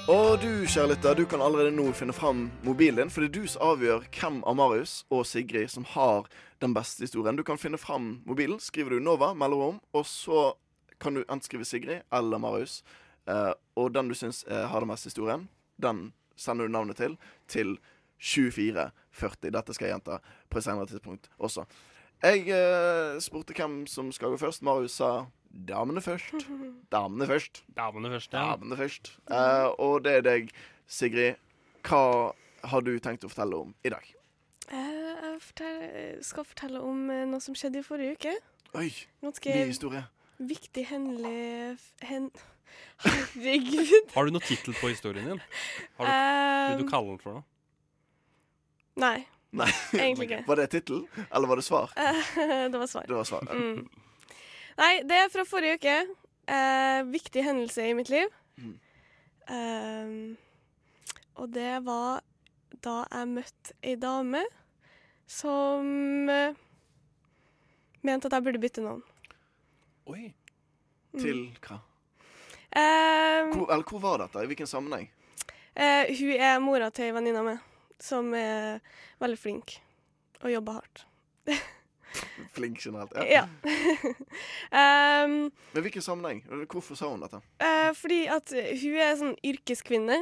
[0.08, 3.36] Og du, kjære lytter, du kan allerede nå finne fram mobilen din, for det er
[3.36, 6.28] du som avgjør hvem av Marius og Sigrid som har
[6.64, 7.36] den beste historien.
[7.36, 10.54] Du kan finne fram mobilen, skriver du Nova, mellomrom, og så
[11.00, 12.80] kan du enten skrive Sigrid eller Marius.
[13.28, 17.18] Eh, og den du syns eh, har den beste historien, den sender du navnet til
[17.48, 17.76] til
[18.24, 19.52] 2440.
[19.52, 21.68] Dette skal jeg gjenta på et senere tidspunkt også.
[22.24, 24.62] Jeg eh, spurte hvem som skal gå først.
[24.64, 25.10] Marius sa
[25.68, 26.46] damene først.
[26.94, 27.62] Damene først.
[27.76, 28.44] Damene først, ja.
[28.54, 29.12] Damene først.
[29.28, 30.48] Eh, og det er deg,
[30.88, 31.36] Sigrid.
[31.84, 32.32] Hva
[32.64, 34.08] har du tenkt å fortelle om i dag?
[34.72, 38.34] Eh, Jeg fortell- skal fortelle om eh, noe som skjedde i forrige uke.
[38.80, 38.88] Oi,
[39.22, 40.04] Ganske ny historie.
[40.40, 41.76] viktig hendelig
[42.08, 42.30] hen...
[43.04, 44.08] Herregud.
[44.14, 45.42] Har du noe tittel på historien din?
[46.00, 46.14] Har du,
[46.72, 47.44] vil du kalle den for noe?
[49.04, 49.26] Nei.
[49.54, 49.68] Nei.
[49.94, 50.40] Egentlig ikke.
[50.48, 51.92] Var det tittel, eller var det svar?
[52.72, 53.04] Det var svar.
[53.06, 53.46] Det var svar.
[53.54, 53.84] Mm.
[54.80, 55.96] Nei, det er fra forrige uke.
[56.50, 58.26] Eh, viktig hendelse i mitt liv.
[58.58, 58.74] Mm.
[59.54, 60.10] Eh,
[61.38, 62.20] og det var
[62.84, 64.42] da jeg møtte ei dame
[65.30, 66.56] som eh,
[68.04, 69.02] mente at jeg burde bytte navn.
[70.10, 70.32] Oi.
[71.14, 71.78] Til hva?
[72.74, 74.42] Eh, Hvor, eller hvor var dette?
[74.42, 75.06] I hvilken sammenheng?
[75.76, 77.62] eh, hun er mora til ei venninne av meg,
[78.02, 78.80] som er
[79.22, 79.78] veldig flink
[80.42, 81.06] og jobber hardt.
[82.54, 83.12] Flink generelt.
[83.26, 83.42] Ja.
[85.24, 86.44] um, Men hvilken sammenheng?
[86.70, 87.40] Hvorfor sa hun dette?
[87.58, 90.20] Uh, fordi at hun er sånn yrkeskvinne,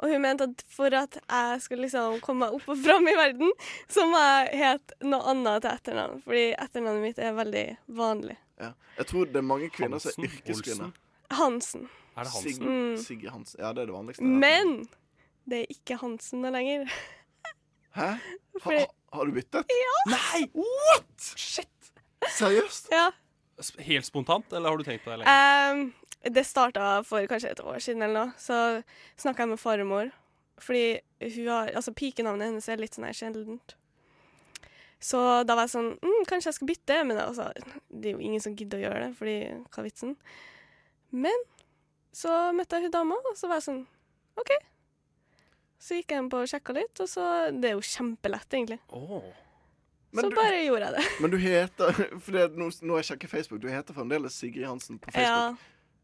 [0.00, 3.16] og hun mente at for at jeg skulle liksom komme meg opp og fram i
[3.16, 3.52] verden,
[3.88, 6.22] så må jeg hete noe annet til etternavn.
[6.24, 7.66] Fordi etternavnet mitt er veldig
[8.00, 8.36] vanlig.
[8.60, 8.72] Ja.
[9.00, 10.94] Jeg tror det er mange kvinner som er yrkeskvinner.
[11.36, 11.88] Hansen.
[12.16, 12.66] Er det Sig, Hansen?
[12.66, 12.96] Mm.
[13.00, 13.60] Sigge Hansen.
[13.60, 14.24] Ja, det er det vanligste.
[14.24, 14.88] Men
[15.48, 16.86] det er ikke Hansen lenger.
[17.96, 18.10] Hæ?
[18.60, 19.72] Ha, ha, har du byttet?
[19.72, 19.96] Ja.
[20.12, 20.44] Nei!
[20.54, 21.32] What?!
[21.36, 21.92] Shit!
[22.36, 22.90] Seriøst?
[22.92, 23.08] Ja.
[23.84, 25.32] Helt spontant, eller har du tenkt på det lenge?
[25.72, 25.82] Um,
[26.34, 28.38] det starta for kanskje et år siden eller noe.
[28.40, 28.56] Så
[29.20, 30.14] snakka jeg med farmor.
[30.60, 33.74] Fordi hun har, altså pikenavnet hennes er litt sånn her sjeldent.
[35.00, 35.18] Så
[35.48, 36.98] da var jeg sånn mm, Kanskje jeg skal bytte?
[37.08, 37.46] Men altså,
[37.88, 40.12] det er jo ingen som gidder å gjøre det, fordi hva er vitsen?
[41.24, 41.46] Men
[42.14, 43.80] så møtte jeg hun dama, og så var jeg sånn
[44.40, 44.52] OK.
[45.80, 47.24] Så gikk jeg inn på og sjekka litt, og så
[47.56, 48.80] Det er jo kjempelett, egentlig.
[50.12, 51.04] Men så du- bare gjorde jeg det.
[51.22, 51.92] Men du heter
[52.24, 53.60] For det, nå, nå jeg sjekket Facebook.
[53.62, 55.58] Du heter fremdeles Sigrid Hansen på Facebook.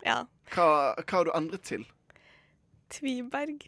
[0.07, 0.25] ja.
[0.55, 0.67] Hva,
[1.03, 1.85] hva har du endret til?
[2.93, 3.67] Tviberg.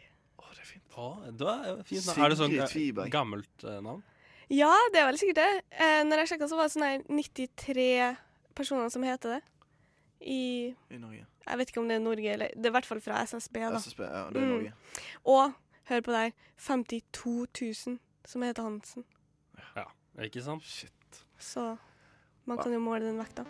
[0.98, 2.22] Å, det er fint navn.
[2.24, 3.10] Er det sånn eh, Tviberg.
[3.14, 4.00] gammelt uh, navn?
[4.50, 5.50] Ja, det er vel sikkert det.
[5.78, 7.84] Eh, når jeg sjekka, så var det sånn her 93
[8.58, 9.42] personer som heter det.
[10.26, 10.40] I
[10.90, 11.22] I Norge.
[11.46, 13.60] Jeg vet ikke om det er Norge, eller Det er i hvert fall fra SSB,
[13.62, 13.78] da.
[13.78, 14.50] SSB, ja, det er Mm.
[14.56, 14.72] Norge.
[15.36, 15.54] Og,
[15.88, 16.32] hør på deg.
[16.32, 17.46] her, 52
[17.86, 19.04] 000 som heter Hansen.
[19.76, 19.86] Ja,
[20.24, 20.64] ikke sant?
[20.66, 21.22] Shit.
[21.38, 21.76] Så
[22.48, 23.44] man kan jo måle den vekta.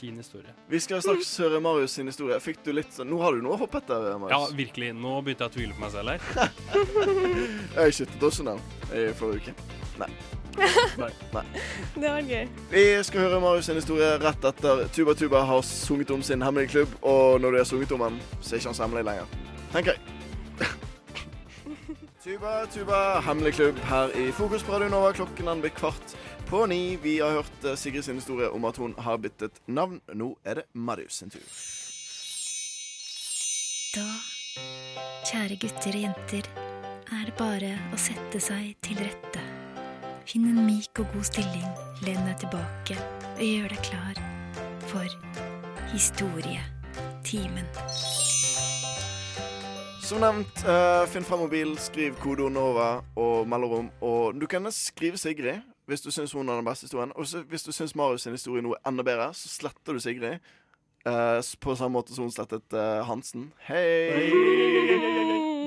[0.00, 0.54] Fin historie.
[0.68, 2.38] Vi skal straks høre Marius sin historie.
[2.40, 4.94] Fikk du litt sånn Nå har du noe å hoppe etter, Ja, virkelig.
[4.96, 6.54] Nå begynte jeg å tvile på meg selv her.
[7.84, 8.62] Jeg skyttet også den
[8.96, 9.66] i forrige uke.
[10.00, 10.08] Nei.
[11.02, 11.10] Nei.
[11.34, 11.44] Nei.
[11.96, 12.48] Det var gøy.
[12.72, 16.72] Vi skal høre Marius sin historie rett etter Tuba Tuba har sunget om sin hemmelige
[16.78, 16.96] klubb.
[17.02, 19.36] Og når du har sunget om den, så er ikke han så hemmelig lenger.
[19.74, 20.19] Tenker jeg.
[22.30, 25.12] Tuba Tuba, hemmelig klubb her i Fokus på Radio Nova.
[25.12, 26.12] Klokken er blir kvart
[26.46, 26.96] på ni.
[27.02, 30.00] Vi har hørt eh, Sigrid sin historie om at hun har byttet navn.
[30.14, 31.42] Nå er det Marius sin tur.
[33.96, 34.06] Da,
[35.26, 36.46] kjære gutter og jenter,
[37.10, 39.42] er det bare å sette seg til rette.
[40.22, 41.70] Finn en myk og god stilling,
[42.06, 42.94] len deg tilbake
[43.34, 44.14] og gjør deg klar
[44.86, 45.08] for
[45.90, 47.66] historietimen.
[50.10, 52.86] Som nevnt, uh, finn fram mobil, skriv kodeord NOVA
[53.22, 53.92] og mellomrom.
[54.02, 57.12] Og du kan skrive Sigrid hvis du syns hun har den beste historien.
[57.14, 60.42] Og hvis du syns Marius sin historie nå er enda bedre, så sletter du Sigrid.
[61.06, 63.52] Uh, på samme måte som hun slettet uh, Hansen.
[63.68, 64.34] Hei!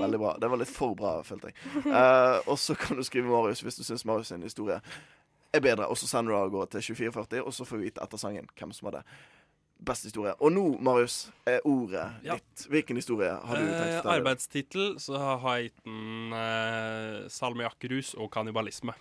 [0.04, 0.36] Veldig bra.
[0.36, 1.86] Det var litt for bra, følte jeg.
[1.88, 4.82] Uh, og så kan du skrive Marius hvis du syns Marius sin historie
[5.56, 5.88] er bedre.
[5.88, 8.52] Og så sender du av gårde til 2440, og så får vi vite etter sangen
[8.60, 9.06] hvem som hadde
[9.86, 10.34] best historie.
[10.40, 12.36] Og nå, Marius, er ordet Ja.
[12.38, 12.68] ditt.
[12.72, 18.32] Hvilken historie har du tenkt Eh, arbeidstittel så har jeg gitt den eh, salmiakkrus og
[18.32, 18.94] kannibalisme.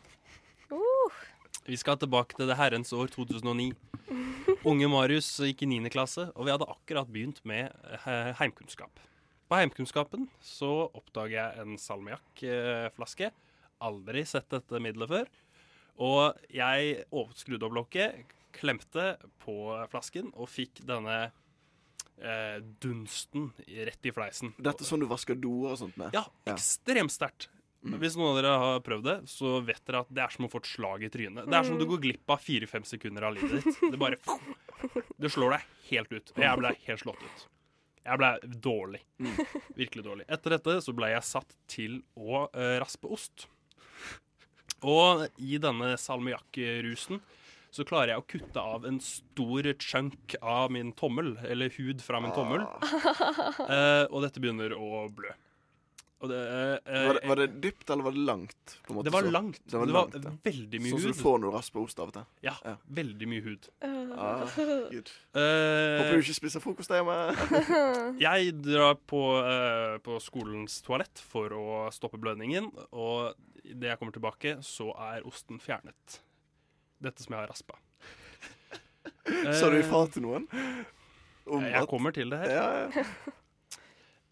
[1.67, 3.69] Vi skal tilbake til det herrens år 2009.
[4.67, 5.91] Unge Marius gikk i 9.
[5.95, 7.71] klasse, og vi hadde akkurat begynt med
[8.07, 8.91] eh, heimkunnskap.
[9.49, 13.31] På heimkunnskapen så oppdager jeg en salmiakkflaske.
[13.83, 15.31] Aldri sett dette middelet før.
[16.03, 17.05] Og jeg
[17.37, 18.23] skrudde opp lokket,
[18.55, 19.57] klemte på
[19.93, 21.17] flasken og fikk denne
[22.21, 23.51] eh, dunsten
[23.89, 24.55] rett i fleisen.
[24.59, 26.15] Dette er sånn du vasker doer og sånt med?
[26.17, 27.49] Ja, ekstremt sterkt.
[27.83, 30.51] Hvis noen av dere har prøvd det, så vet dere at det er som å
[30.53, 31.49] få et slag i trynet.
[31.51, 33.81] Det er som du går glipp av fire-fem sekunder av livet ditt.
[33.91, 34.21] Det bare
[35.23, 36.31] Det slår deg helt ut.
[36.37, 37.43] Og jeg ble helt slått ut.
[38.03, 38.31] Jeg ble
[38.63, 39.01] dårlig.
[39.79, 40.27] Virkelig dårlig.
[40.31, 43.49] Etter dette så ble jeg satt til å eh, raspe ost.
[44.83, 47.21] Og i denne salmiakkrusen
[47.73, 52.21] så klarer jeg å kutte av en stor chunk av min tommel, eller hud fra
[52.21, 52.67] min tommel.
[53.73, 55.31] Eh, og dette begynner å blø.
[56.23, 56.39] Og det,
[56.87, 58.75] eh, Var det, var det dypt, eller var det langt?
[58.87, 59.31] På en måte, Det var så?
[59.35, 59.61] langt.
[59.67, 60.33] Det var, Det var langt, ja.
[60.45, 61.01] veldig mye hud.
[61.01, 62.27] sånn som du får når du rasper ost av og til?
[62.47, 62.55] Ja,
[63.01, 63.69] veldig mye hud.
[63.83, 64.45] Ah,
[64.93, 65.11] Gud.
[65.35, 67.17] Eh, Håper du ikke spiser frokost hjemme.
[68.27, 71.65] jeg drar på, eh, på skolens toalett for å
[71.95, 73.33] stoppe blødningen, og
[73.65, 76.21] idet jeg kommer tilbake, så er osten fjernet.
[77.03, 77.79] Dette som jeg har raspa.
[79.59, 80.49] Sa du ifra til noen?
[81.51, 82.57] Om jeg at- kommer til det her.
[82.57, 83.07] Ja, ja.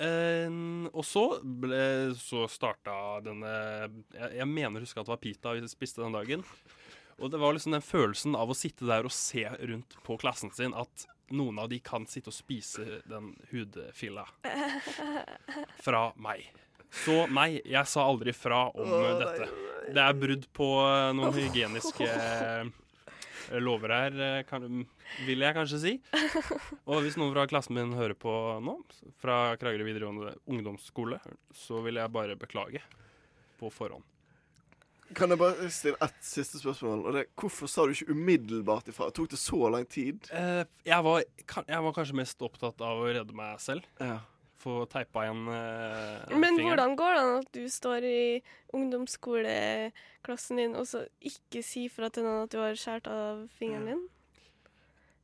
[0.00, 1.76] Uh, og så, ble,
[2.16, 3.50] så starta denne
[4.16, 6.44] jeg, jeg mener å huske at det var pita vi spiste den dagen.
[7.20, 10.48] Og det var liksom den følelsen av å sitte der og se rundt på klassen
[10.56, 11.04] sin at
[11.36, 14.24] noen av de kan sitte og spise den hudfilla
[15.84, 16.48] fra meg.
[16.90, 19.48] Så nei, jeg sa aldri fra om oh, dette.
[19.90, 22.70] Det er brudd på eh, noen hygieniske eh,
[23.62, 24.66] lover her, eh, kan,
[25.26, 25.94] vil jeg kanskje si.
[26.84, 28.76] Og hvis noen fra klassen min hører på nå,
[29.22, 31.18] fra Kragerø videregående ungdomsskole,
[31.56, 32.82] så vil jeg bare beklage
[33.60, 34.06] på forhånd.
[35.16, 37.00] Kan jeg bare stille ett siste spørsmål?
[37.02, 39.08] Og det, hvorfor sa du ikke umiddelbart ifra?
[39.10, 40.28] Tok det så lang tid?
[40.30, 43.88] Eh, jeg, var, kan- jeg var kanskje mest opptatt av å redde meg selv.
[43.98, 44.20] Ja.
[44.60, 46.66] Få teipa igjen uh, Men fingeren.
[46.68, 48.42] hvordan går det an at du står i
[48.76, 53.86] ungdomsskoleklassen din, og så ikke si fra til noen at du har skåret av fingeren
[53.88, 54.02] din?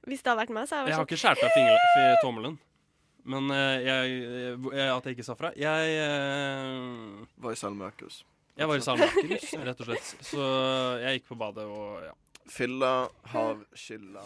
[0.06, 2.58] Hvis det har vært meg, så har Jeg jeg har ikke skåret av fingeren- tommelen.
[3.26, 4.16] Men uh, jeg,
[4.72, 8.20] jeg, at jeg ikke sa fra Jeg uh, Var i salmiakkrus.
[8.56, 10.12] Jeg var i salmiakkrus, rett og slett.
[10.24, 10.44] Så
[11.02, 12.14] jeg gikk på badet og ja.
[12.46, 12.92] Fylla
[13.34, 14.22] har skylda.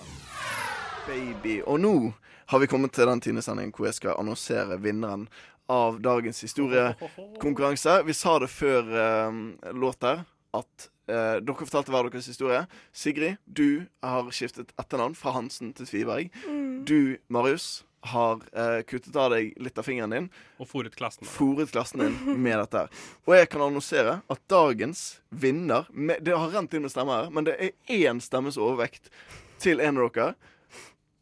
[1.07, 1.61] Baby.
[1.67, 2.13] Og nå
[2.51, 5.29] har vi kommet til den tiendesendingen hvor jeg skal annonsere vinneren
[5.71, 8.01] av dagens historiekonkurranse.
[8.07, 9.37] Vi sa det før eh,
[9.73, 10.25] låt der,
[10.57, 12.65] at eh, dere fortalte hver deres historie.
[12.93, 16.35] Sigrid, du har skiftet etternavn fra Hansen til Tviberg.
[16.49, 16.83] Mm.
[16.89, 16.99] Du,
[17.31, 20.29] Marius, har eh, kuttet av deg litt av fingeren din.
[20.59, 21.29] Og fòret klassen.
[21.71, 22.87] Klassen din med dette.
[23.29, 27.35] Og jeg kan annonsere at dagens vinner med, Det har rent inn med stemmer her,
[27.35, 29.13] men det er én stemmes overvekt
[29.61, 30.33] til en av dere.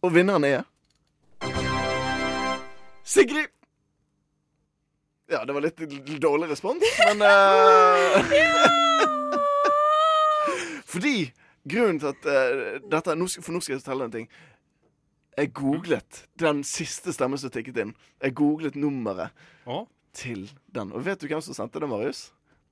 [0.02, 0.60] Og vinneren er
[3.08, 3.50] Sigrid!
[5.28, 5.80] Ja, det var litt
[6.22, 8.16] dårlig respons, men uh...
[10.92, 11.32] Fordi
[11.68, 14.30] grunnen til at uh, dette For nå skal jeg fortelle en ting.
[15.38, 17.92] Jeg googlet den siste stemmen som tikket inn.
[18.22, 19.36] Jeg googlet nummeret
[20.16, 20.94] til den.
[20.96, 22.28] Og vet du hvem som sendte det, Marius?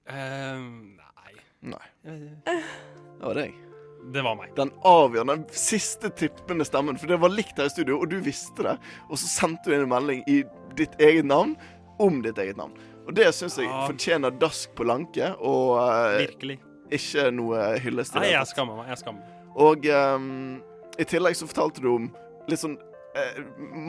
[0.08, 0.62] Uh,
[0.96, 1.36] nei.
[1.74, 1.86] Nei.
[2.06, 3.65] Det var deg.
[4.12, 4.52] Det var meg.
[4.56, 6.98] Den avgjørende, siste tippende stemmen.
[7.00, 8.76] For det var likt her i studio, og du visste det.
[9.10, 10.42] Og så sendte du inn en melding i
[10.78, 11.56] ditt eget navn
[12.02, 12.76] om ditt eget navn.
[13.06, 16.58] Og det syns jeg fortjener dask på lanke, og uh, Virkelig.
[16.90, 18.90] ikke noe hyllest til Nei, jeg skammer meg.
[18.94, 19.44] Jeg skammer meg.
[19.66, 20.58] Og um,
[20.98, 22.08] i tillegg så fortalte du om
[22.50, 22.76] litt sånn
[23.16, 23.38] eh,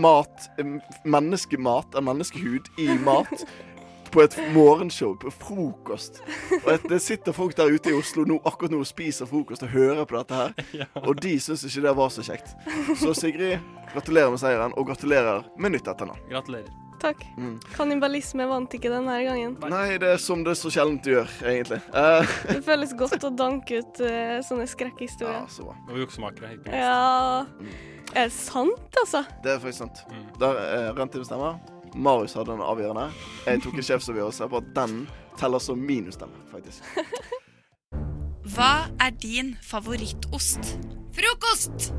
[0.01, 3.33] mat em, Menneskemat, en menneskehud i mat.
[4.11, 6.21] På et morgenshow, på frokost.
[6.63, 9.65] Og et, det sitter folk der ute i Oslo nå, akkurat nå og spiser frokost
[9.67, 10.87] og hører på dette her.
[11.07, 12.55] Og de syns ikke det var så kjekt.
[12.99, 13.59] Så Sigrid,
[13.93, 16.23] gratulerer med seieren, og gratulerer med nytt etternavn.
[16.31, 16.71] Gratulerer.
[16.97, 17.21] Takk.
[17.37, 17.59] Mm.
[17.75, 19.53] Kannibalisme vant ikke denne gangen.
[19.69, 21.79] Nei, det er som det så sjelden gjør, egentlig.
[21.93, 22.25] Uh.
[22.49, 25.43] Det føles godt å danke ut uh, sånne skrekkhistorier.
[25.43, 25.77] ja, så bra.
[25.91, 26.55] Og juksemakere.
[26.55, 26.77] helt minst.
[26.79, 27.77] Ja
[28.15, 29.23] Er det sant, altså?
[29.43, 30.05] Det er faktisk sant.
[30.41, 31.59] Der eh, rent inn stemmer.
[31.95, 33.07] Marius hadde den avgjørende.
[33.45, 34.99] Jeg tok en sjefsavgjørelse på at den
[35.39, 36.83] teller som minusstemme, faktisk.
[38.57, 40.77] Hva er din favorittost?
[41.17, 41.91] Frokost!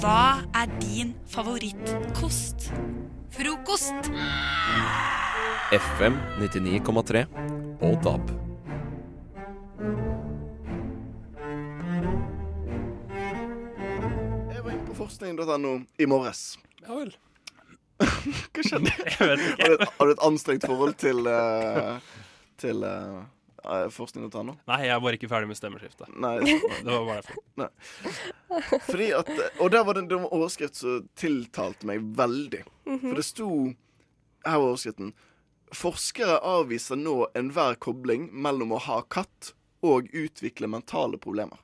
[0.00, 2.68] Hva er din favorittkost?
[3.34, 4.10] Frokost!
[5.72, 7.24] FM 99,3
[7.80, 8.30] og DAB.
[14.50, 16.58] Jeg var inne på forskning.no i morges.
[16.82, 17.14] Ja vel.
[18.54, 18.92] Hva skjedde?
[18.94, 19.66] Jeg vet ikke.
[19.66, 21.98] Har du, et- har du et anstrengt forhold til, uh,
[22.60, 23.20] til uh,
[23.60, 26.08] nå Nei, jeg er bare ikke ferdig med stemmeskiftet.
[26.16, 26.38] Nei.
[26.40, 27.42] Det var bare derfor.
[27.60, 27.68] Nei.
[28.88, 29.28] Fordi at,
[29.60, 32.62] og der var det, det var en overskrift som tiltalte meg veldig.
[32.88, 33.02] Mhm.
[33.04, 33.50] For det sto
[34.46, 35.12] Her var overskriften.
[35.76, 39.52] Forskere avviser nå enhver kobling mellom å ha katt
[39.86, 41.60] og utvikle mentale problemer.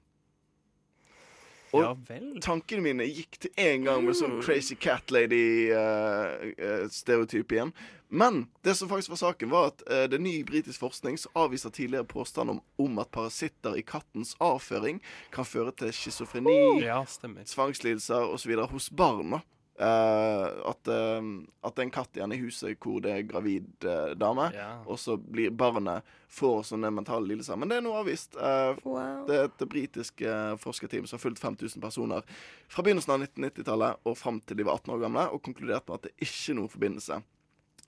[1.77, 2.33] Og Ja vel.
[2.45, 7.72] tankene mine gikk til en gang med sånn crazy cat lady-stereotyp igjen.
[8.09, 11.33] Men det som faktisk var saken, var at uh, det er ny britisk forskning som
[11.43, 15.01] avviser tidligere påstand om, om at parasitter i kattens avføring
[15.35, 16.55] kan føre til schizofreni,
[16.85, 17.43] Ja, stemmer.
[17.51, 18.53] tvangslidelser osv.
[18.70, 19.31] hos barn.
[19.35, 19.41] da.
[19.79, 21.27] Eh, at, uh,
[21.61, 24.79] at det er en katt igjen i huset hvor det er gravid uh, dame, Ja.
[24.89, 27.59] og så blir barnet får sånne mentale lidelser.
[27.61, 28.35] Men det er nå avvist.
[28.41, 29.27] Eh, Wow.
[29.29, 30.22] Det er et britisk
[30.62, 32.22] forskerteam som har fulgt 5000 personer
[32.68, 35.95] fra begynnelsen av 1990-tallet og fram til de var 18 år gamle, og konkludert med
[36.01, 37.20] at det ikke er noen forbindelse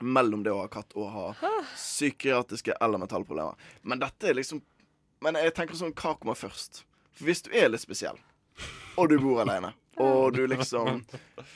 [0.00, 1.26] mellom det å ha katt og ha
[1.74, 3.54] psykiatriske eller mentale problemer.
[3.82, 4.62] Men dette er liksom
[5.20, 6.84] Men jeg tenker sånn, hva kommer først?
[7.10, 8.14] For hvis du er litt spesiell,
[8.96, 11.02] og du bor alene, og du liksom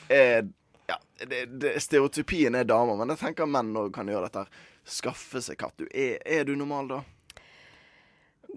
[0.09, 0.47] er
[0.89, 4.45] Ja, det, det, stereotypien er damer, men jeg tenker menn òg kan gjøre dette.
[4.83, 5.77] Skaffe seg katt.
[5.79, 7.01] Du, er, er du normal da?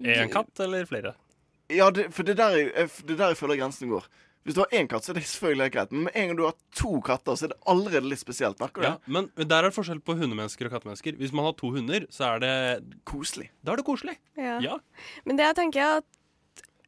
[0.03, 1.13] En katt eller flere?
[1.71, 4.05] Ja, det, for det er der, jeg, det er der jeg føler grensen går.
[4.47, 5.89] Hvis du har én katt, så er det selvfølgelig helt greit.
[5.95, 8.59] Men med en gang du har to katter, så er det allerede litt spesielt.
[8.63, 9.11] Merker du Ja, det?
[9.11, 11.17] men der er det forskjell på hundemennesker og kattemennesker.
[11.19, 12.53] Hvis man har to hunder, så er det
[13.07, 13.49] Koselig.
[13.59, 14.15] Da er det koselig.
[14.39, 14.59] Ja.
[14.63, 14.77] Ja.
[15.27, 16.07] Men det jeg tenker er at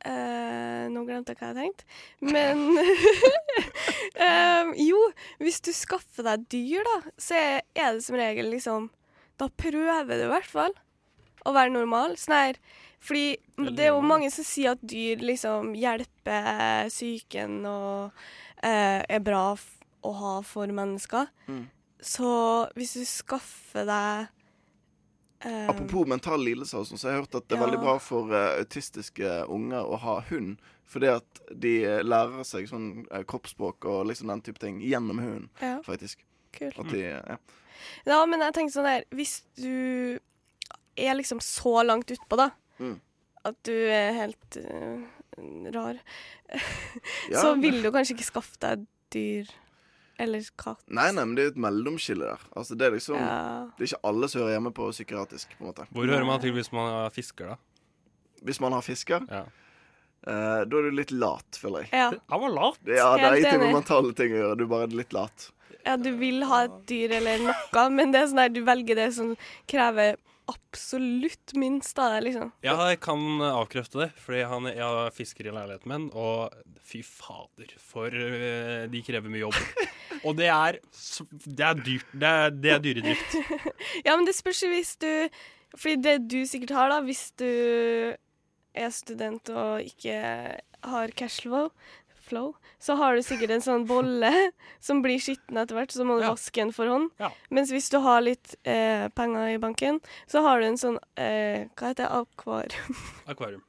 [0.06, 1.86] eh, Nå glemte jeg hva jeg hadde tenkt.
[2.22, 2.62] Men
[4.26, 5.00] uh, Jo,
[5.42, 8.90] hvis du skaffer deg dyr, da, så er det som regel liksom
[9.40, 10.76] Da prøver du i hvert fall
[11.48, 12.18] å være normal.
[12.20, 12.62] Sånn her
[13.00, 13.40] Fordi
[13.76, 18.10] det er jo mange som sier at dyr liksom hjelper psyken og
[18.64, 19.54] uh, er bra
[20.00, 21.28] å ha for mennesker.
[21.48, 21.66] Mm.
[22.00, 22.32] Så
[22.80, 24.30] hvis du skaffer deg
[25.46, 27.66] eh, Apropos mentale lidelser, sånn, så har jeg hørt at det er Ja.
[27.68, 30.58] veldig bra for uh, autistiske unger å ha hund.
[30.90, 35.20] Fordi at de eh, lærer seg sånn uh, kroppsspråk og liksom den type ting gjennom
[35.22, 35.80] hunden, Ja.
[35.86, 36.24] faktisk.
[36.52, 36.76] Kult.
[36.92, 37.38] De, ja.
[38.06, 40.18] Ja, men jeg tenker sånn der Hvis du
[40.98, 43.00] er liksom så langt utpå, da, Mm.
[43.46, 45.06] at du er helt uh,
[45.72, 46.00] rar,
[47.32, 49.48] så vil du kanskje ikke skaffe deg dyr
[50.20, 50.82] eller katt.
[50.88, 52.44] Nei, nei, men det er jo et mellomskille der.
[52.56, 53.70] Altså, det er liksom Ja.
[53.78, 55.88] Det er ikke alle som hører hjemme på psykiatrisk, på en måte.
[55.96, 57.58] Hvor hører man til hvis man har fisker, da?
[58.44, 59.46] Hvis man har fisker, Ja.
[60.28, 61.94] Uh, da er du litt lat, føler jeg.
[61.96, 62.10] Ja.
[62.30, 62.80] Han var lat.
[62.84, 64.58] Ja, det er ingenting med mentale ting å gjøre.
[64.60, 65.46] Du er bare litt lat.
[65.86, 69.00] ja, du vil ha et dyr eller noe, men det er sånn der du velger
[69.00, 69.32] det som
[69.72, 70.18] krever
[70.50, 72.52] absolutt minst deg, liksom.
[72.66, 76.56] Ja, jeg kan avkrefte det, fordi han, jeg har fisker i leiligheten min, og
[76.90, 79.60] fy fader, for øh, de krever mye jobb.
[80.28, 80.80] Og det er,
[81.46, 82.10] det er dyrt.
[82.12, 83.38] Det er, det er dyredrift.
[84.06, 85.08] Ja, men det spørs hvis du
[85.78, 87.46] Fordi det du sikkert har, da, hvis du
[88.74, 90.18] er student og ikke
[90.84, 91.70] har cashflow,
[92.28, 94.30] flow, så har du sikkert en sånn bolle
[94.88, 96.32] som blir skitten etter hvert, så må du Ja.
[96.34, 97.10] vaske den for hånd.
[97.20, 97.30] Ja.
[97.52, 101.68] Mens hvis du har litt eh, penger i banken, så har du en sånn eh,
[101.76, 102.12] Hva heter det?
[102.24, 102.96] Akvarium.
[103.32, 103.64] Akvarium.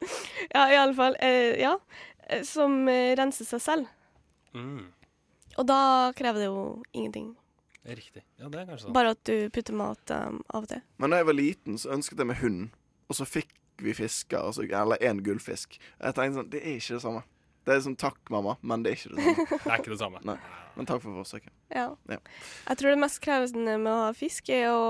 [0.55, 1.17] ja, i alle fall.
[1.21, 1.75] Eh, ja.
[2.29, 3.91] eh, Som eh, renser seg selv.
[4.55, 4.89] Mm,
[5.59, 7.33] Og da krever det jo ingenting.
[7.85, 8.23] det er riktig.
[8.39, 8.95] Ja, det er kanskje sånn.
[8.95, 10.83] Bare at du putter mat um, av og til.
[10.99, 12.71] Men da jeg var liten, så ønsket jeg meg hund,
[13.11, 13.51] og så fikk
[13.81, 15.79] vi fisker, altså, eller én gullfisk.
[15.99, 17.23] Jeg tenkte sånn, det er ikke det samme.
[17.71, 19.47] Det er sånn takk, mamma, men det er ikke det samme.
[19.65, 20.23] Det er ikke det samme.
[20.27, 20.37] Nei.
[20.77, 21.53] Men takk for forsøket.
[21.75, 21.87] Ja.
[22.11, 22.19] Ja.
[22.67, 24.83] Jeg tror det mest krevende med å ha fisk er å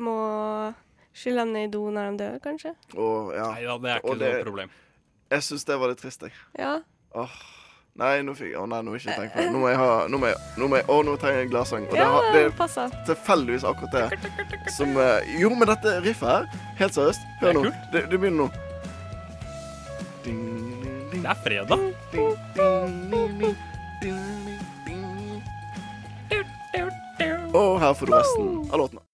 [0.00, 0.14] må
[1.16, 2.72] skylle dem ned i do når de dør, kanskje.
[2.96, 3.48] Og, ja.
[3.52, 4.74] Nei da, det er ikke og noe problem.
[5.30, 6.32] Jeg syns det var litt trist, jeg.
[6.58, 6.74] Ja.
[7.20, 7.40] Åh.
[8.00, 9.50] Nei, nå fikk jeg Å nei, nå ikke tenke på det.
[9.50, 11.50] Nå må jeg ha Nå må jeg, nå må jeg Å, nå trenger jeg en
[11.50, 11.86] gladsang.
[11.88, 12.92] Og det, Ja, har- det er passer.
[13.08, 16.46] tilfeldigvis akkurat det som eh, Jo, men dette riffet her,
[16.78, 17.72] helt seriøst Hør Det nå.
[17.92, 18.48] Det, det begynner nå.
[21.20, 21.78] Det er fredag.
[27.54, 29.00] Og her får du resten av låtene.